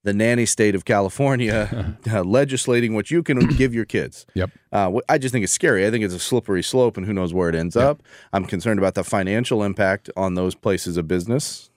[0.04, 4.26] the nanny state of California uh, legislating what you can give your kids.
[4.34, 4.50] Yep.
[4.72, 5.86] Uh, I just think it's scary.
[5.86, 8.02] I think it's a slippery slope, and who knows where it ends up.
[8.32, 11.70] I'm concerned about the financial impact on those places of business.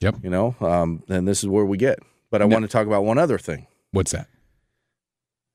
[0.00, 0.16] Yep.
[0.22, 1.98] You know, um, and this is where we get.
[2.30, 2.54] But I No.
[2.54, 4.26] want to talk about one other thing, What's that?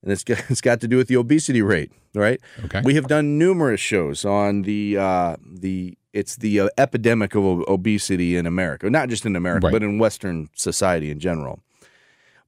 [0.02, 1.92] and it's got, it's got to do with the obesity rate.
[2.16, 2.42] Right.
[2.66, 2.82] Okay.
[2.84, 8.36] We have done numerous shows on the uh, the it's the uh, epidemic of obesity
[8.36, 9.72] in America, not just in America, Right.
[9.72, 11.64] but in Western society in general.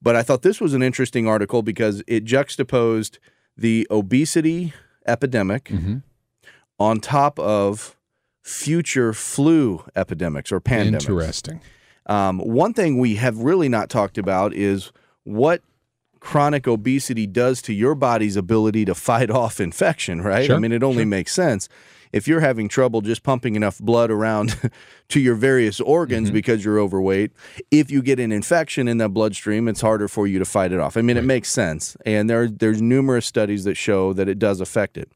[0.03, 3.17] But I thought this was an interesting article because it juxtaposed
[3.57, 4.73] the obesity
[5.07, 6.03] epidemic Mhm.
[6.77, 7.95] on top of
[8.41, 10.93] future flu epidemics or pandemics.
[11.09, 11.61] Interesting.
[12.05, 14.91] Um, one thing we have really not talked about is
[15.23, 15.61] what
[16.19, 20.47] chronic obesity does to your body's ability to fight off infection, right?
[20.47, 21.69] Sure, I mean, it only makes sense.
[22.13, 24.55] If you're having trouble just pumping enough blood around
[25.09, 26.33] to your various organs Mm-hmm.
[26.35, 27.31] because you're overweight,
[27.71, 30.79] if you get an infection in that bloodstream, it's harder for you to fight it
[30.79, 30.95] off.
[30.95, 31.97] I mean, it makes sense.
[32.05, 35.11] And there, there's numerous studies that show that it does affect it.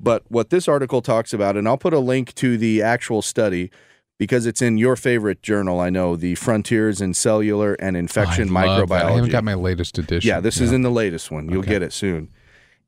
[0.00, 3.70] But what this article talks about, and I'll put a link to the actual study
[4.18, 8.64] because it's in your favorite journal, I know, the Frontiers in Cellular and Infection I
[8.66, 8.94] love that.
[9.04, 9.04] Microbiology.
[9.04, 10.28] I haven't got my latest edition.
[10.28, 11.48] yeah, this is in the latest one.
[11.48, 11.70] You'll Okay.
[11.70, 12.28] get it soon.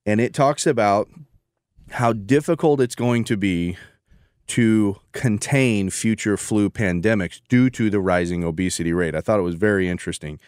[0.05, 1.09] And it talks about
[1.91, 3.77] how difficult it's going to be
[4.49, 9.15] to contain future flu pandemics due to the rising obesity rate.
[9.15, 10.39] I thought it was very interesting.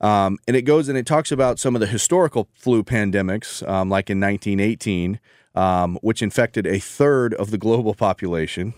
[0.00, 3.90] Um, and it goes and it talks about some of the historical flu pandemics, um,
[3.90, 5.18] like in 1918,
[5.54, 8.74] um, which infected a third of the global population,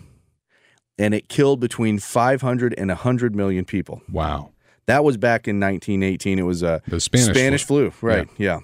[0.99, 4.03] and it killed between 500 and 100 million people.
[4.11, 4.53] Wow.
[4.87, 6.39] That was back in 1918.
[6.39, 8.29] It was a The Spanish flu, right?
[8.39, 8.61] Yeah.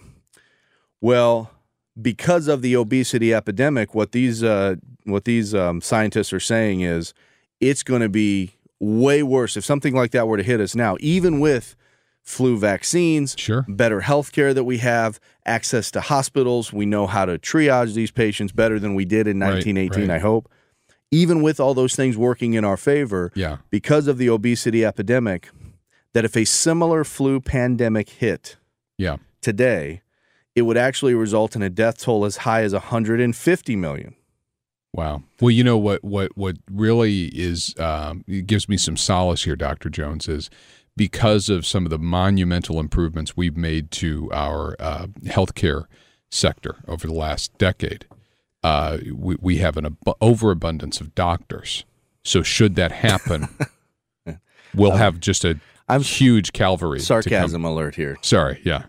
[1.01, 1.51] Well,
[2.01, 7.15] because of the obesity epidemic, what these uh, what these um, scientists are saying is
[7.61, 10.97] it's going to be way worse if something like that were to hit us now,
[11.01, 11.75] even with
[12.23, 13.65] flu vaccines, Sure.
[13.69, 16.73] better health care that we have, access to hospitals.
[16.73, 20.17] We know how to triage these patients better than we did in Right, 1918, right.
[20.17, 20.51] I hope.
[21.13, 23.59] Even with all those things working in our favor, Yeah.
[23.71, 25.51] because of the obesity epidemic,
[26.15, 28.57] that if a similar flu pandemic hit
[28.99, 29.19] Yeah.
[29.41, 30.03] today,
[30.57, 34.17] it would actually result in a death toll as high as 150 million.
[34.95, 35.23] Wow.
[35.41, 36.03] Well, you know what?
[36.03, 36.37] What?
[36.37, 40.49] What really is um, gives me some solace here, Doctor Jones, is
[40.97, 45.85] because of some of the monumental improvements we've made to our uh, healthcare
[46.31, 48.07] sector over the last decade.
[48.63, 51.85] Uh, we, we have an ab- overabundance of doctors.
[52.25, 53.49] So should that happen,
[54.75, 57.01] we'll have just a I'm- huge cavalry.
[57.01, 58.17] Sarcasm alert here.
[58.23, 58.63] Sorry.
[58.65, 58.85] Yeah.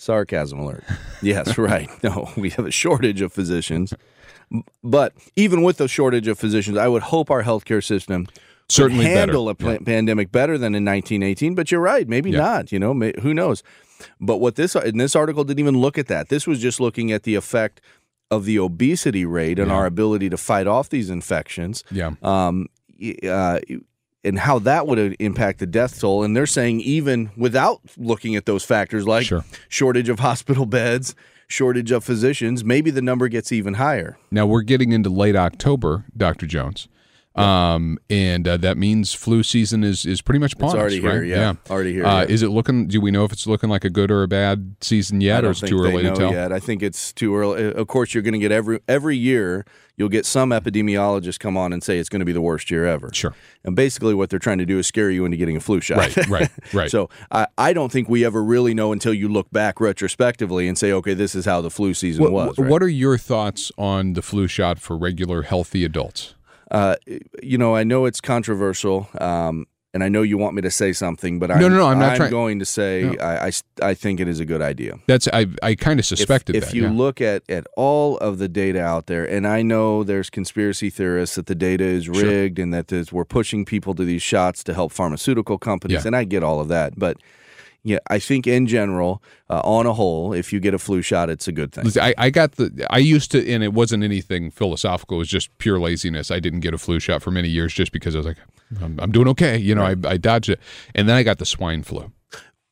[0.00, 0.82] Sarcasm alert.
[1.22, 1.88] Yes, right.
[2.02, 3.92] No, we have a shortage of physicians.
[4.82, 9.04] But even with the shortage of physicians, I would hope our healthcare system could Certainly
[9.04, 9.18] better.
[9.18, 11.54] handle a pla- pandemic better than in 1918.
[11.54, 12.38] But you're right, maybe Yeah.
[12.38, 12.72] not.
[12.72, 13.62] You know, may, who knows?
[14.20, 16.30] But what this in this article didn't even look at that.
[16.30, 17.80] This was just looking at the effect
[18.30, 19.74] of the obesity rate and Yeah.
[19.76, 21.84] our ability to fight off these infections.
[21.90, 22.12] Yeah.
[22.22, 22.68] um,
[23.28, 23.60] uh,
[24.24, 26.22] and how that would impact the death toll.
[26.22, 29.44] And they're saying even without looking at those factors like Sure.
[29.68, 31.14] shortage of hospital beds,
[31.48, 34.18] shortage of physicians, maybe the number gets even higher.
[34.30, 36.88] Now we're getting into late October, Doctor Jones,
[37.40, 41.02] um, and uh, that means flu season is is pretty much upon It's already us,
[41.02, 41.26] here, right?
[41.28, 41.54] yeah.
[41.68, 42.26] Already here, Uh, yeah.
[42.28, 42.86] Is it looking?
[42.86, 45.42] Do we know if it's looking like a good or a bad season yet, or
[45.42, 46.32] don't it's think too early to tell?
[46.32, 46.52] yet.
[46.52, 47.64] I think it's too early.
[47.66, 49.64] Uh, Of course, you're going to get every every year.
[49.96, 52.86] You'll get some epidemiologists come on and say it's going to be the worst year
[52.86, 53.10] ever.
[53.12, 53.34] Sure.
[53.64, 55.98] And basically, what they're trying to do is scare you into getting a flu shot.
[55.98, 56.90] Right, right, right.
[56.90, 60.78] So I, I don't think we ever really know until you look back retrospectively and
[60.78, 62.58] say, okay, this is how the flu season What, was.
[62.58, 62.70] right?
[62.70, 66.34] what are your thoughts on the flu shot for regular healthy adults?
[66.70, 66.94] Uh,
[67.42, 70.92] you know, I know it's controversial, um, and I know you want me to say
[70.92, 73.20] something, but I'm, no, no, I'm not trying- going to say No.
[73.20, 73.52] I, I,
[73.90, 75.00] I think it is a good idea.
[75.08, 76.74] That's I I kind of If, suspected if that.
[76.74, 76.90] you yeah.
[76.92, 81.34] look at, at all of the data out there, and I know there's conspiracy theorists
[81.34, 82.14] that the data is Sure.
[82.14, 86.08] rigged and that we're pushing people to these shots to help pharmaceutical companies, Yeah.
[86.08, 87.16] and I get all of that, but
[87.82, 91.30] yeah, I think in general, uh, on a whole, if you get a flu shot,
[91.30, 91.90] it's a good thing.
[92.00, 95.56] I, I got the I used to and it wasn't anything philosophical, it was just
[95.58, 96.30] pure laziness.
[96.30, 98.38] I didn't get a flu shot for many years just because I was like,
[98.82, 99.56] I'm, I'm doing okay.
[99.58, 100.60] You know, I, I dodged it.
[100.94, 102.12] And then I got the swine flu.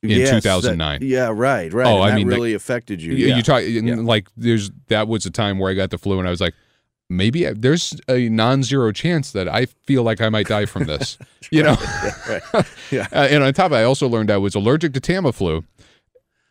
[0.03, 1.01] in Yes, that- 2009.
[1.03, 1.87] yeah, right, right.
[1.87, 3.15] Oh, and I that mean, really affected you.
[3.15, 3.37] You, yeah.
[3.37, 6.29] you talk and like there's that was a time where I got the flu and
[6.29, 6.55] I was like,
[7.11, 11.19] maybe I, there's a non-zero chance that I feel like I might die from this.
[11.51, 11.77] you know,
[12.29, 12.43] right.
[12.91, 13.07] Yeah.
[13.13, 15.65] Uh, and on top of it, I also learned I was allergic to Tamiflu.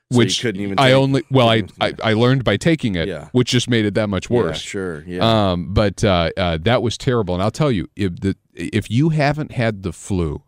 [0.10, 0.80] So which you couldn't even.
[0.80, 3.28] I take- only well, I, I I learned by taking it, Yeah.
[3.34, 4.62] which just made it that much Yeah, worse.
[4.62, 5.04] sure.
[5.06, 5.52] Yeah.
[5.52, 9.10] Um, but uh, uh, that was terrible, and I'll tell you, if the if you
[9.10, 10.43] haven't had the flu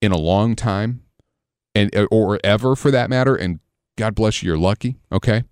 [0.00, 1.02] in a long time,
[1.74, 3.58] and uh, or ever for that matter, and
[3.98, 5.00] God bless you, you're lucky.
[5.10, 5.42] Okay,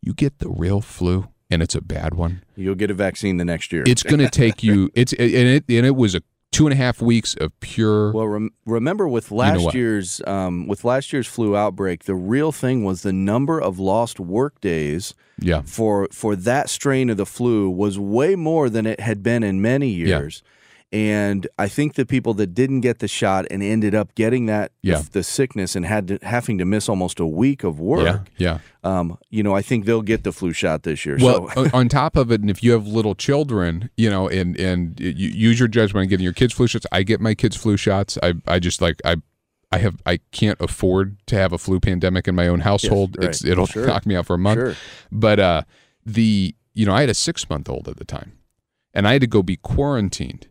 [0.00, 2.42] you get the real flu, and it's a bad one.
[2.56, 3.84] You'll get a vaccine the next year.
[3.86, 4.90] It's going to take you.
[4.94, 8.12] It's and it and it was a two and a half weeks of pure.
[8.12, 9.74] Well, rem- remember with last what?
[9.74, 14.18] year's um, with last year's flu outbreak, the real thing was the number of lost
[14.18, 19.00] work days yeah, for for that strain of the flu was way more than it
[19.00, 20.42] had been in many years.
[20.92, 24.72] And I think the people that didn't get the shot and ended up getting that
[24.82, 25.00] Yeah.
[25.10, 28.58] the, sickness and had to, having to miss almost a week of work, yeah.
[28.84, 31.16] um, you know, I think they'll get the flu shot this year.
[31.18, 34.54] Well, so on top of it, and if you have little children, you know, and
[34.60, 36.84] and you use your judgment on getting your kids flu shots.
[36.92, 38.18] I get my kids flu shots.
[38.22, 39.16] I I just like I.
[39.74, 43.16] I have I can't afford to have a flu pandemic in my own household.
[43.18, 43.28] right.
[43.30, 43.86] It's it'll Sure.
[43.86, 44.58] knock me out for a month.
[44.58, 44.74] Sure.
[45.10, 45.62] But uh
[46.04, 48.32] the you know, I had a 6 month old at the time.
[48.92, 50.48] And I had to go be quarantined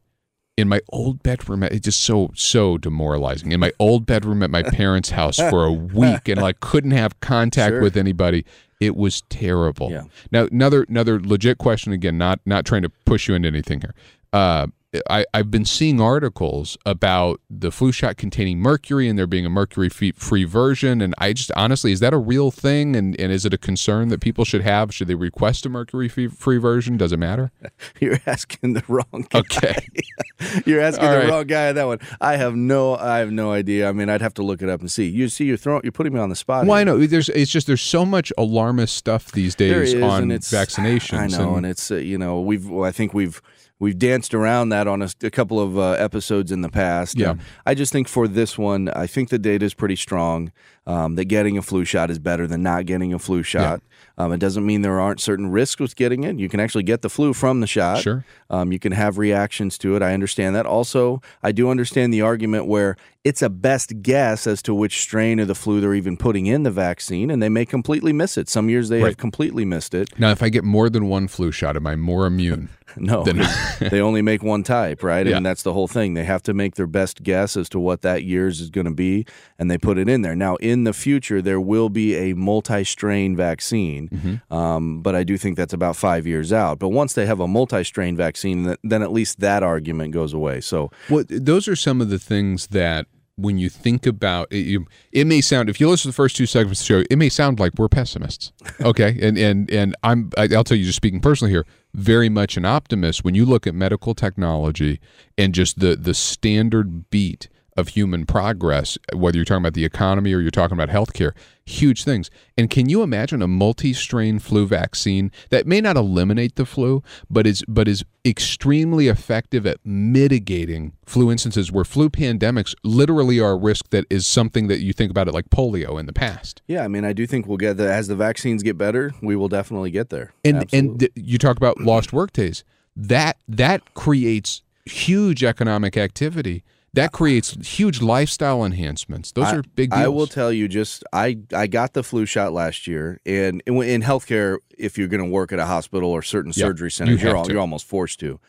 [0.58, 1.64] in my old bedroom.
[1.64, 3.52] It's just so so demoralizing.
[3.52, 7.20] In my old bedroom at my parents' house for a week and like couldn't have
[7.20, 7.82] contact Sure.
[7.82, 8.46] with anybody.
[8.80, 9.92] It was terrible.
[9.92, 10.04] Yeah.
[10.32, 13.94] Now another another legit question again, not not trying to push you into anything here.
[14.34, 14.68] Uh,
[15.10, 19.50] I, I've been seeing articles about the flu shot containing mercury and there being a
[19.50, 21.02] mercury free, free version.
[21.02, 22.96] And I just honestly, is that a real thing?
[22.96, 24.94] And, and is it a concern that people should have?
[24.94, 26.98] Should they request a mercury free, free version?
[26.98, 27.52] Does it matter?
[28.02, 29.40] you're asking the wrong guy.
[29.40, 29.76] Okay.
[30.66, 31.30] You're asking All the right.
[31.30, 32.00] wrong guy on that one.
[32.20, 33.88] I have no, I have no idea.
[33.88, 35.08] I mean, I'd have to look it up and see.
[35.08, 36.66] You see, you're throwing, you're putting me on the spot.
[36.66, 37.30] Well, I know there's.
[37.30, 41.20] It's just there's so much alarmist stuff these days is, on and it's vaccinations.
[41.20, 43.40] I know, and, it's uh, you know we've well, I think we've
[43.82, 47.18] we've danced around that on a, a couple of uh, episodes in the past.
[47.18, 47.34] Yeah.
[47.66, 50.54] I just think for this one, I think the data is pretty strong.
[50.88, 53.82] Um, that getting a flu shot is better than not getting a flu shot.
[54.18, 56.40] Um, it doesn't mean there aren't certain risks with getting it.
[56.40, 58.00] You can actually get the flu from the shot.
[58.02, 58.26] Sure.
[58.50, 60.02] Um, you can have reactions to it.
[60.02, 60.66] I understand that.
[60.66, 65.38] Also, I do understand the argument where it's a best guess as to which strain
[65.40, 68.50] of the flu they're even putting in the vaccine, and they may completely miss it.
[68.50, 69.10] Some years they Right.
[69.10, 70.10] have completely missed it.
[70.20, 72.70] now, if I get more than one flu shot, am I more immune?
[72.98, 75.26] No, 'cause they only make one type, right?
[75.26, 75.38] Yeah.
[75.38, 76.14] And that's the whole thing.
[76.14, 78.92] They have to make their best guess as to what that year's is going to
[78.94, 79.26] be,
[79.58, 80.36] and they put it in there.
[80.36, 84.54] Now, in the future, there will be a multi-strain vaccine, Mm-hmm.
[84.54, 86.80] um, but I do think that's about five years out.
[86.80, 90.62] But once they have a multi-strain vaccine, then at least that argument goes away.
[90.62, 93.06] So, Well, those are some of the things that
[93.38, 96.36] when you think about it, you, it may sound if you listen to the first
[96.36, 98.52] two segments of the show, it may sound like we're pessimists.
[98.82, 102.66] Okay, and and and I'm I'll tell you just speaking personally here, very much an
[102.66, 103.24] optimist.
[103.24, 105.00] When you look at medical technology
[105.38, 110.34] and just the the standard beat of human progress, whether you're talking about the economy
[110.34, 111.32] or you're talking about healthcare,
[111.66, 112.30] huge things.
[112.58, 117.48] And can you imagine a multi-strain flu vaccine that may not eliminate the flu, but
[117.48, 123.56] is but is extremely effective at mitigating flu instances where flu pandemics literally are a
[123.56, 126.62] risk that is something that you think about it like polio in the past.
[126.68, 129.36] yeah, I mean, I do think we'll get that as the vaccines get better, we
[129.36, 130.34] will definitely get there.
[130.44, 131.08] And Absolutely.
[131.16, 132.64] and you talk about lost work days.
[132.96, 136.64] That that creates huge economic activity.
[136.94, 139.32] That creates huge lifestyle enhancements.
[139.32, 140.02] Those I- are big deals.
[140.04, 143.82] I will tell you, just I I got the flu shot last year, and in,
[143.84, 147.22] in healthcare, if you're going to work at a hospital or certain Yeah, surgery centers,
[147.24, 148.40] you are you're almost forced to.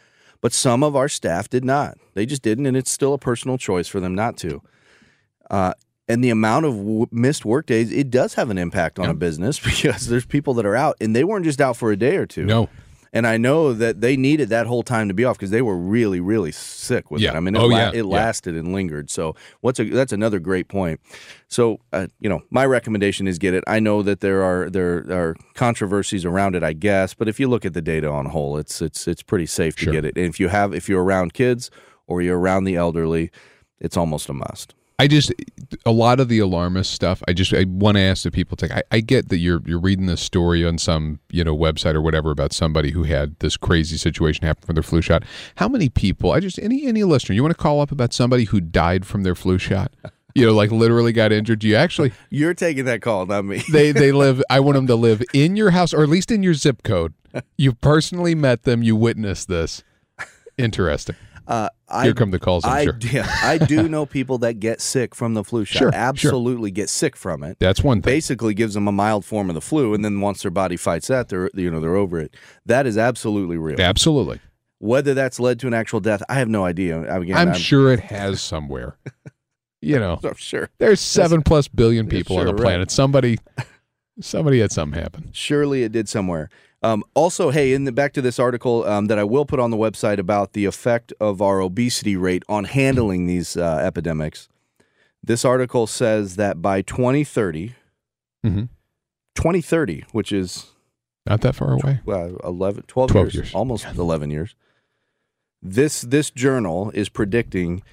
[0.41, 1.99] But some of our staff did not.
[2.15, 4.61] They just didn't, and it's still a personal choice for them not to.
[5.49, 5.75] Uh,
[6.09, 9.11] and the amount of w- missed work days, it does have an impact on Yeah.
[9.13, 11.97] a business because there's people that are out, and they weren't just out for a
[11.97, 12.45] day or two.
[12.45, 12.69] no.
[13.15, 15.77] And I know that they needed that whole time to be off because they were
[15.77, 17.33] really, really sick with Yeah.
[17.33, 17.37] it.
[17.37, 17.89] I mean, it, Oh, la- yeah.
[17.91, 18.03] it Yeah.
[18.05, 19.11] lasted and lingered.
[19.11, 20.99] So what's a, that's another great point.
[21.49, 23.65] So uh, you know, my recommendation is get it.
[23.67, 27.49] I know that there are there are controversies around it, I guess, but if you
[27.49, 29.93] look at the data on whole, it's it's it's pretty safe to Sure.
[29.93, 30.17] get it.
[30.17, 31.71] And if you have if you're around kids
[32.07, 33.31] or you're around the elderly,
[33.79, 34.75] it's almost a must.
[34.99, 35.33] I just
[35.85, 37.23] a lot of the alarmist stuff.
[37.27, 38.57] I just I want to ask the people.
[38.61, 41.95] Like I, I get that you're you're reading this story on some you know website
[41.95, 45.25] or whatever about somebody who had this crazy situation happen from their flu shot.
[45.57, 46.33] How many people?
[46.33, 49.23] I just any any listener you want to call up about somebody who died from
[49.23, 49.93] their flu shot?
[50.35, 51.59] You know, like literally got injured.
[51.59, 52.13] Do you actually?
[52.31, 53.63] You're taking that call, not me.
[53.71, 54.43] They they live.
[54.49, 57.13] I want them to live in your house or at least in your zip code.
[57.59, 58.83] You personally met them.
[58.83, 59.85] You witnessed this.
[60.57, 61.17] Interesting.
[61.47, 62.65] Uh, I, Here come the calls.
[62.65, 62.99] I'm I, sure.
[63.11, 65.79] yeah, I do know people that get sick from the flu shot.
[65.79, 65.99] Sure, sure.
[65.99, 67.59] Absolutely get sick from it.
[67.59, 68.13] That's one thing.
[68.13, 71.09] basically gives them a mild form of the flu, and then once their body fights
[71.09, 72.35] that, they're you know they're over it.
[72.67, 73.81] That is absolutely real.
[73.81, 74.41] Absolutely.
[74.79, 77.03] Whether that's led to an actual death, I have no idea.
[77.03, 78.97] Again, I'm sure it has somewhere.
[79.85, 80.71] You know, I'm sure.
[80.79, 82.63] there's seven plus billion people on sure, the right.
[82.63, 82.93] planet.
[82.93, 83.37] Somebody,
[84.21, 85.31] Somebody had something happen.
[85.33, 86.51] Surely it did somewhere.
[86.83, 89.71] Um, also, hey, in the back to this article um, that I will put on
[89.71, 94.49] the website about the effect of our obesity rate on handling these uh, epidemics.
[95.23, 97.75] This article says that by 2030,
[98.45, 98.69] Mhm.
[99.37, 100.73] 2030, which is
[101.25, 102.01] Not that far away.
[102.09, 103.55] uh, 11, 12, 12 years, years.
[103.55, 104.57] almost 11 years.
[105.63, 107.85] This this journal is predicting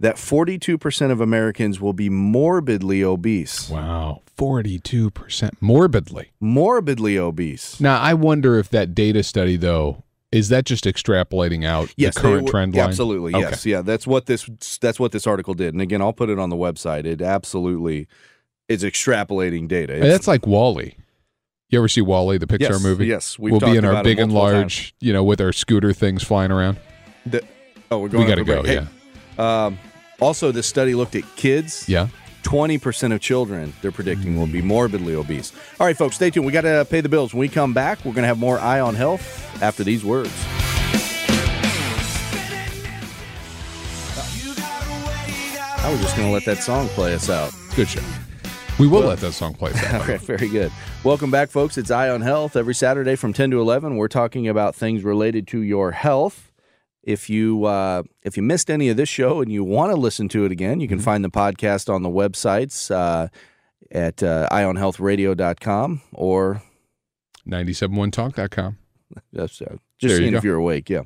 [0.00, 3.70] that 42% of Americans will be morbidly obese.
[3.70, 4.22] Wow.
[4.36, 6.30] 42% morbidly.
[6.40, 7.80] Morbidly obese.
[7.80, 12.20] Now, I wonder if that data study, though, is that just extrapolating out Yes, the
[12.20, 12.88] current were- trend line?
[12.88, 13.40] Absolutely, Okay.
[13.48, 13.80] yes, yeah.
[13.80, 14.48] That's what this
[14.80, 15.72] that's what this article did.
[15.72, 17.06] And again, I'll put it on the website.
[17.06, 18.06] It absolutely
[18.68, 19.94] is extrapolating data.
[19.94, 20.94] It's- that's like WALL-E.
[21.70, 23.00] You ever see WALL-E, the Pixar yes, large?
[23.00, 26.22] Yes, we've we'll be in our big and large, you know, with our scooter things
[26.22, 26.76] flying around.
[27.24, 27.42] The-
[27.90, 28.24] oh, we're going.
[28.24, 28.62] We got to go.
[28.64, 28.86] Yeah.
[29.38, 29.78] Um,
[30.20, 31.88] also, this study looked at kids.
[31.88, 32.08] Yeah.
[32.42, 35.52] 20% of children they're predicting will be morbidly obese.
[35.80, 36.46] All right, folks, stay tuned.
[36.46, 37.34] We got to pay the bills.
[37.34, 40.32] When we come back, we're going to have more Eye on Health after these words.
[45.78, 47.52] I was just going to let that song play us out.
[47.74, 48.02] Good show.
[48.78, 49.72] We will let that song play.
[49.72, 50.70] for Okay, very good.
[51.02, 51.78] Welcome back, folks.
[51.78, 52.56] It's Eye on Health.
[52.56, 56.50] Every Saturday from 10 to 11, we're talking about things related to your health.
[57.06, 60.28] If you uh, if you missed any of this show and you want to listen
[60.30, 63.28] to it again, you can find the podcast on the websites uh,
[63.92, 66.62] at uh, eyeonhealthradio.com or
[67.48, 68.78] 971talk.com.
[69.34, 70.90] just, uh, just seeing if you're awake.
[70.90, 71.02] Yeah.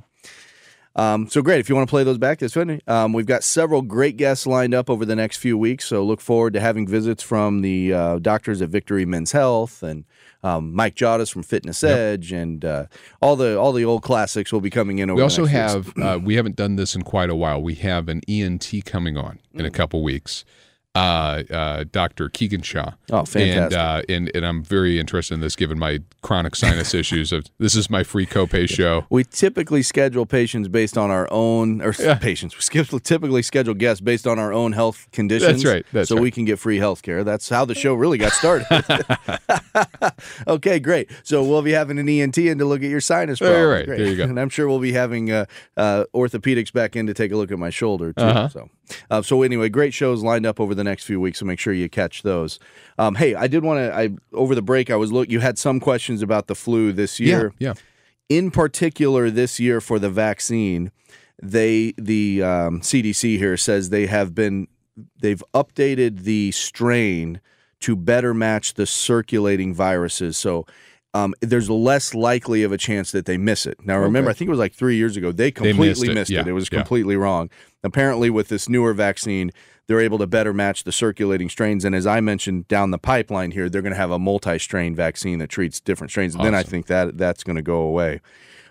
[1.01, 1.61] Um, so great.
[1.61, 2.81] If you want to play those back, that's fine.
[2.87, 5.87] Um, we've got several great guests lined up over the next few weeks.
[5.87, 10.05] So look forward to having visits from the uh, doctors at Victory Men's Health and
[10.43, 12.87] um, Mike Jottis from Fitness Edge and uh,
[13.23, 15.09] all the all the old classics will be coming in.
[15.11, 17.63] Over We the also have, uh, we haven't done this in quite a while.
[17.63, 19.69] We have an ENT coming on in Mm.
[19.69, 20.45] a couple weeks.
[20.95, 22.29] Uh, uh, Dr.
[22.29, 22.91] Keegan Shaw.
[23.13, 23.57] Oh, fantastic.
[23.57, 27.31] And, uh, and and I'm very interested in this, given my chronic sinus issues.
[27.31, 29.07] Of this is my free copay show.
[29.09, 32.17] We typically schedule patients based on our own, or Yeah.
[32.17, 32.57] patients.
[32.57, 35.63] We schedule, typically schedule guests based on our own health conditions.
[35.63, 36.23] That's right, that's so right.
[36.23, 37.23] we can get free health care.
[37.23, 38.67] That's how the show really got started.
[40.49, 41.09] okay, great.
[41.23, 43.69] So we'll be having an ENT in to look at your sinus problem.
[43.69, 43.87] right.
[43.87, 44.25] There you go.
[44.25, 47.53] And I'm sure we'll be having uh, uh, orthopedics back in to take a look
[47.53, 48.25] at my shoulder too.
[48.25, 48.49] Uh-huh.
[48.49, 48.71] So,
[49.11, 51.39] uh, so anyway, great shows lined up over the next few weeks.
[51.41, 52.59] So make sure you catch those.
[52.99, 53.95] Um, hey, I did want to.
[53.95, 55.29] I over the break, I was look.
[55.31, 57.75] You had some questions about the flu this year Yeah,
[58.29, 60.93] in particular this year for the vaccine
[61.43, 64.69] they the um, cdc here says they have been
[65.23, 67.41] they've updated the strain
[67.81, 70.67] to better match the circulating viruses so
[71.15, 73.79] um, there's less likely of a chance that they miss it.
[73.85, 74.37] Now, remember, Okay.
[74.37, 75.33] I think it was like three years ago.
[75.33, 76.15] They completely missed it.
[76.15, 76.35] missed it.
[76.35, 76.79] Yeah, It was yeah.
[76.79, 77.51] completely wrong.
[77.83, 79.51] Apparently, with this newer vaccine,
[79.91, 81.85] they're able to better match the circulating strains.
[81.85, 85.41] And as I mentioned down the pipeline here, they're going to have a multi-strain vaccine
[85.41, 86.37] that treats different strains.
[86.37, 88.21] And then I think that that's going to go away.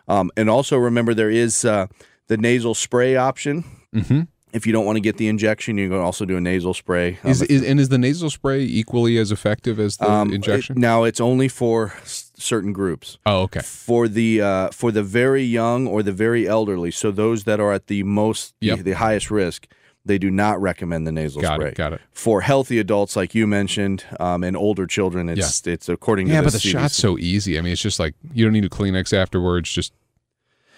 [0.08, 1.88] Um, and also remember, there is uh,
[2.27, 3.65] the nasal spray option.
[3.93, 4.21] hmm
[4.53, 7.19] If you don't want to get the injection, you can also do a nasal spray.
[7.23, 10.77] Um, Is, is and is the nasal spray equally as effective as the um, injection?
[10.77, 13.17] it- now it's only for certain groups.
[13.25, 13.60] oh, okay.
[13.62, 17.73] For the uh, for the very young or the very elderly, so those that are
[17.73, 18.77] at the most Yep.
[18.77, 19.67] the, the highest risk,
[20.10, 21.69] they do not recommend the nasal Got spray.
[21.69, 21.76] it.
[21.76, 22.02] Got it.
[22.12, 26.41] For healthy adults, like you mentioned, um, and older children, it's it's according to Yeah,
[26.41, 26.72] but the CDC.
[26.72, 27.58] shot's so easy.
[27.58, 29.72] I mean, it's just like you don't need a Kleenex afterwards.
[29.72, 29.93] Just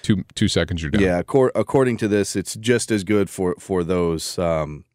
[0.03, 1.01] two two seconds, you're done.
[1.01, 4.37] Yeah, accor- according to this, it's just as good for for those.
[4.37, 4.85] Um,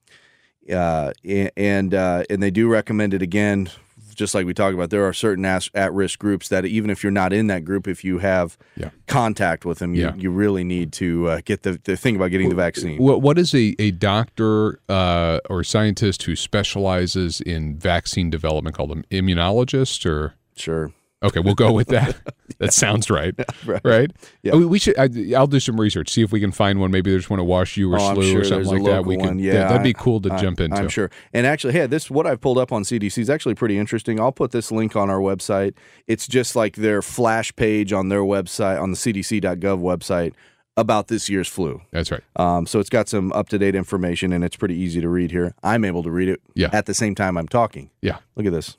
[0.73, 1.13] uh,
[1.57, 3.71] and uh, and they do recommend it again.
[4.17, 7.33] Just like we talked about, there are certain at-risk groups that even if you're not
[7.33, 8.91] in that group, if you have Yeah.
[9.07, 10.15] contact with them, you, Yeah.
[10.17, 12.99] you really need to uh, get the, the thing about getting the vaccine.
[12.99, 18.93] What what is a a doctor uh, or scientist who specializes in vaccine development called
[18.93, 20.35] an immunologist or?
[20.57, 20.93] Sure.
[21.27, 22.17] Okay, we'll go with that.
[22.59, 23.35] that sounds right.
[23.67, 23.81] Right.
[23.85, 24.11] Right?
[24.43, 24.53] Yeah.
[24.55, 24.97] Oh, we should.
[24.99, 26.11] I, I'll do some research.
[26.11, 26.91] See if we can find one.
[26.93, 29.05] Maybe there's one at Wash U or Oh, sure or something like that.
[29.05, 29.39] We one.
[29.41, 30.77] Yeah, that, would be cool to I- jump into.
[30.77, 31.11] I'm sure.
[31.33, 34.21] And actually, hey, this what I've pulled up on CDC is actually pretty interesting.
[34.21, 35.75] I'll put this link on our website.
[36.07, 40.33] It's just like their flash page on their website on the CDC.gov website
[40.77, 41.81] about this year's flu.
[41.91, 42.21] That's right.
[42.37, 45.31] Um, so it's got some up to date information and it's pretty easy to read
[45.31, 45.55] here.
[45.63, 46.69] I'm able to read it Yeah.
[46.73, 47.91] at the same time I'm talking.
[48.03, 48.19] Yeah.
[48.37, 48.77] Look at this.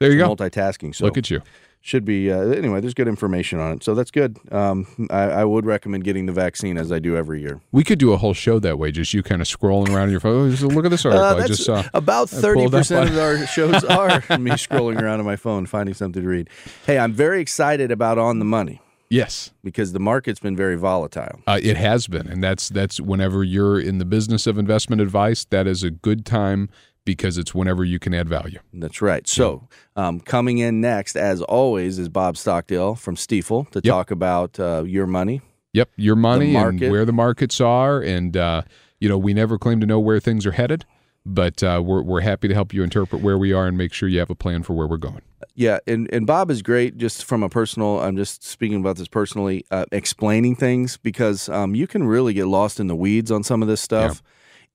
[0.00, 0.34] There you go.
[0.34, 0.94] Multitasking.
[0.94, 1.42] So Look at you.
[1.80, 2.80] Should be uh, anyway.
[2.80, 4.38] There's good information on it, so that's good.
[4.52, 7.60] Um, I, I would recommend getting the vaccine as I do every year.
[7.72, 8.90] We could do a whole show that way.
[8.90, 10.48] Just you kind of scrolling around your phone.
[10.48, 11.24] Oh, just look at this article.
[11.24, 11.84] Uh, I just saw.
[11.94, 14.08] about thirty percent of our shows are
[14.38, 16.50] me scrolling around on my phone finding something to read.
[16.86, 19.50] Hey, I'm very excited about on the money Yes.
[19.64, 21.40] because the market's been very volatile.
[21.46, 25.44] Uh, it has been, and that's that's whenever you're in the business of investment advice,
[25.46, 26.68] that is a good time
[27.16, 28.58] because it's whenever you can add value.
[28.74, 29.26] That's right.
[29.26, 33.90] So, um, coming in next, as always, is Bob Stockdale from Stifel to Yep.
[33.90, 35.40] talk about uh, your money.
[35.72, 38.62] Yep, your money and where the markets are, and uh,
[39.00, 40.84] you know we never claim to know where things are headed,
[41.24, 44.06] but uh, we're we're happy to help you interpret where we are and make sure
[44.06, 45.22] you have a plan for where we're going.
[45.54, 49.08] Yeah, and, and Bob is great just from a personal, I'm just speaking about this
[49.08, 53.42] personally, uh, explaining things because um, you can really get lost in the weeds on
[53.42, 54.22] some of this stuff.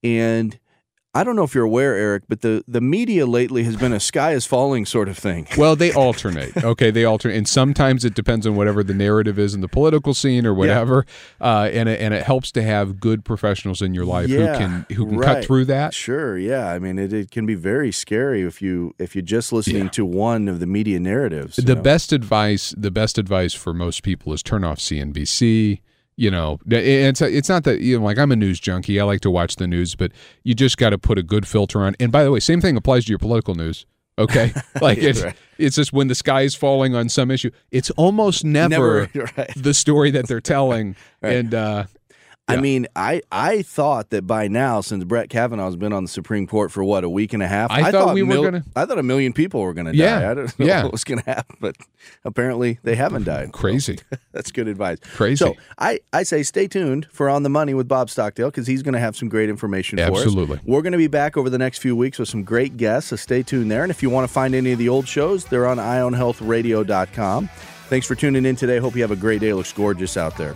[0.04, 0.60] And
[1.16, 4.00] I don't know if you're aware, Eric, but the, the media lately has been a
[4.00, 5.48] sky is falling sort of thing.
[5.58, 6.58] Well, they alternate.
[6.58, 10.14] Okay, they alternate, and sometimes it depends on whatever the narrative is in the political
[10.16, 11.06] scene or whatever.
[11.40, 14.58] Uh, and it, and it helps to have good professionals in your life Yeah, who
[14.58, 15.26] can who can right.
[15.26, 15.94] cut through that.
[15.94, 16.70] Sure, yeah.
[16.72, 19.90] I mean, it, it can be very scary if you if you're just listening Yeah.
[19.92, 21.58] to one of the media narratives.
[21.58, 21.82] The know.
[21.82, 25.80] best advice, the best advice for most people is turn off CNBC.
[26.16, 29.00] You know, it's it's not that you know, like I'm a news junkie.
[29.00, 30.12] I like to watch the news, but
[30.44, 31.96] you just got to put a good filter on.
[32.00, 33.86] And by the way, same thing applies to your political news.
[34.20, 35.36] Okay, like it's Right.
[35.58, 39.52] it's just when the sky is falling on some issue, it's almost never, Never- right.
[39.56, 40.96] the story that they're telling.
[41.24, 41.36] Right.
[41.38, 41.86] And uh,
[42.46, 46.46] I mean, I I thought that by now, since Brett Kavanaugh's been on the Supreme
[46.46, 49.00] Court for what a week and a half, I thought we were gonna- I thought
[49.00, 50.32] a million people were going to Yeah, die.
[50.32, 50.84] I don't know yeah.
[50.84, 51.78] what was going to happen, but
[52.26, 53.52] apparently they haven't died.
[53.54, 53.98] crazy,
[54.34, 54.98] That's good advice.
[55.16, 55.38] crazy.
[55.38, 58.84] So I, I say stay tuned for On the Money with Bob Stockdale because he's
[58.84, 60.60] going to have some great information for Absolutely.
[60.66, 63.16] We're going to be back over the next few weeks with some great guests, so
[63.16, 63.84] stay tuned there.
[63.84, 67.48] And if you want to find any of the old shows, they're on eyeonhealthradio.com.
[67.88, 68.80] Thanks for tuning in today.
[68.80, 69.50] Hope you have a great day.
[69.50, 70.56] It Looks gorgeous out there.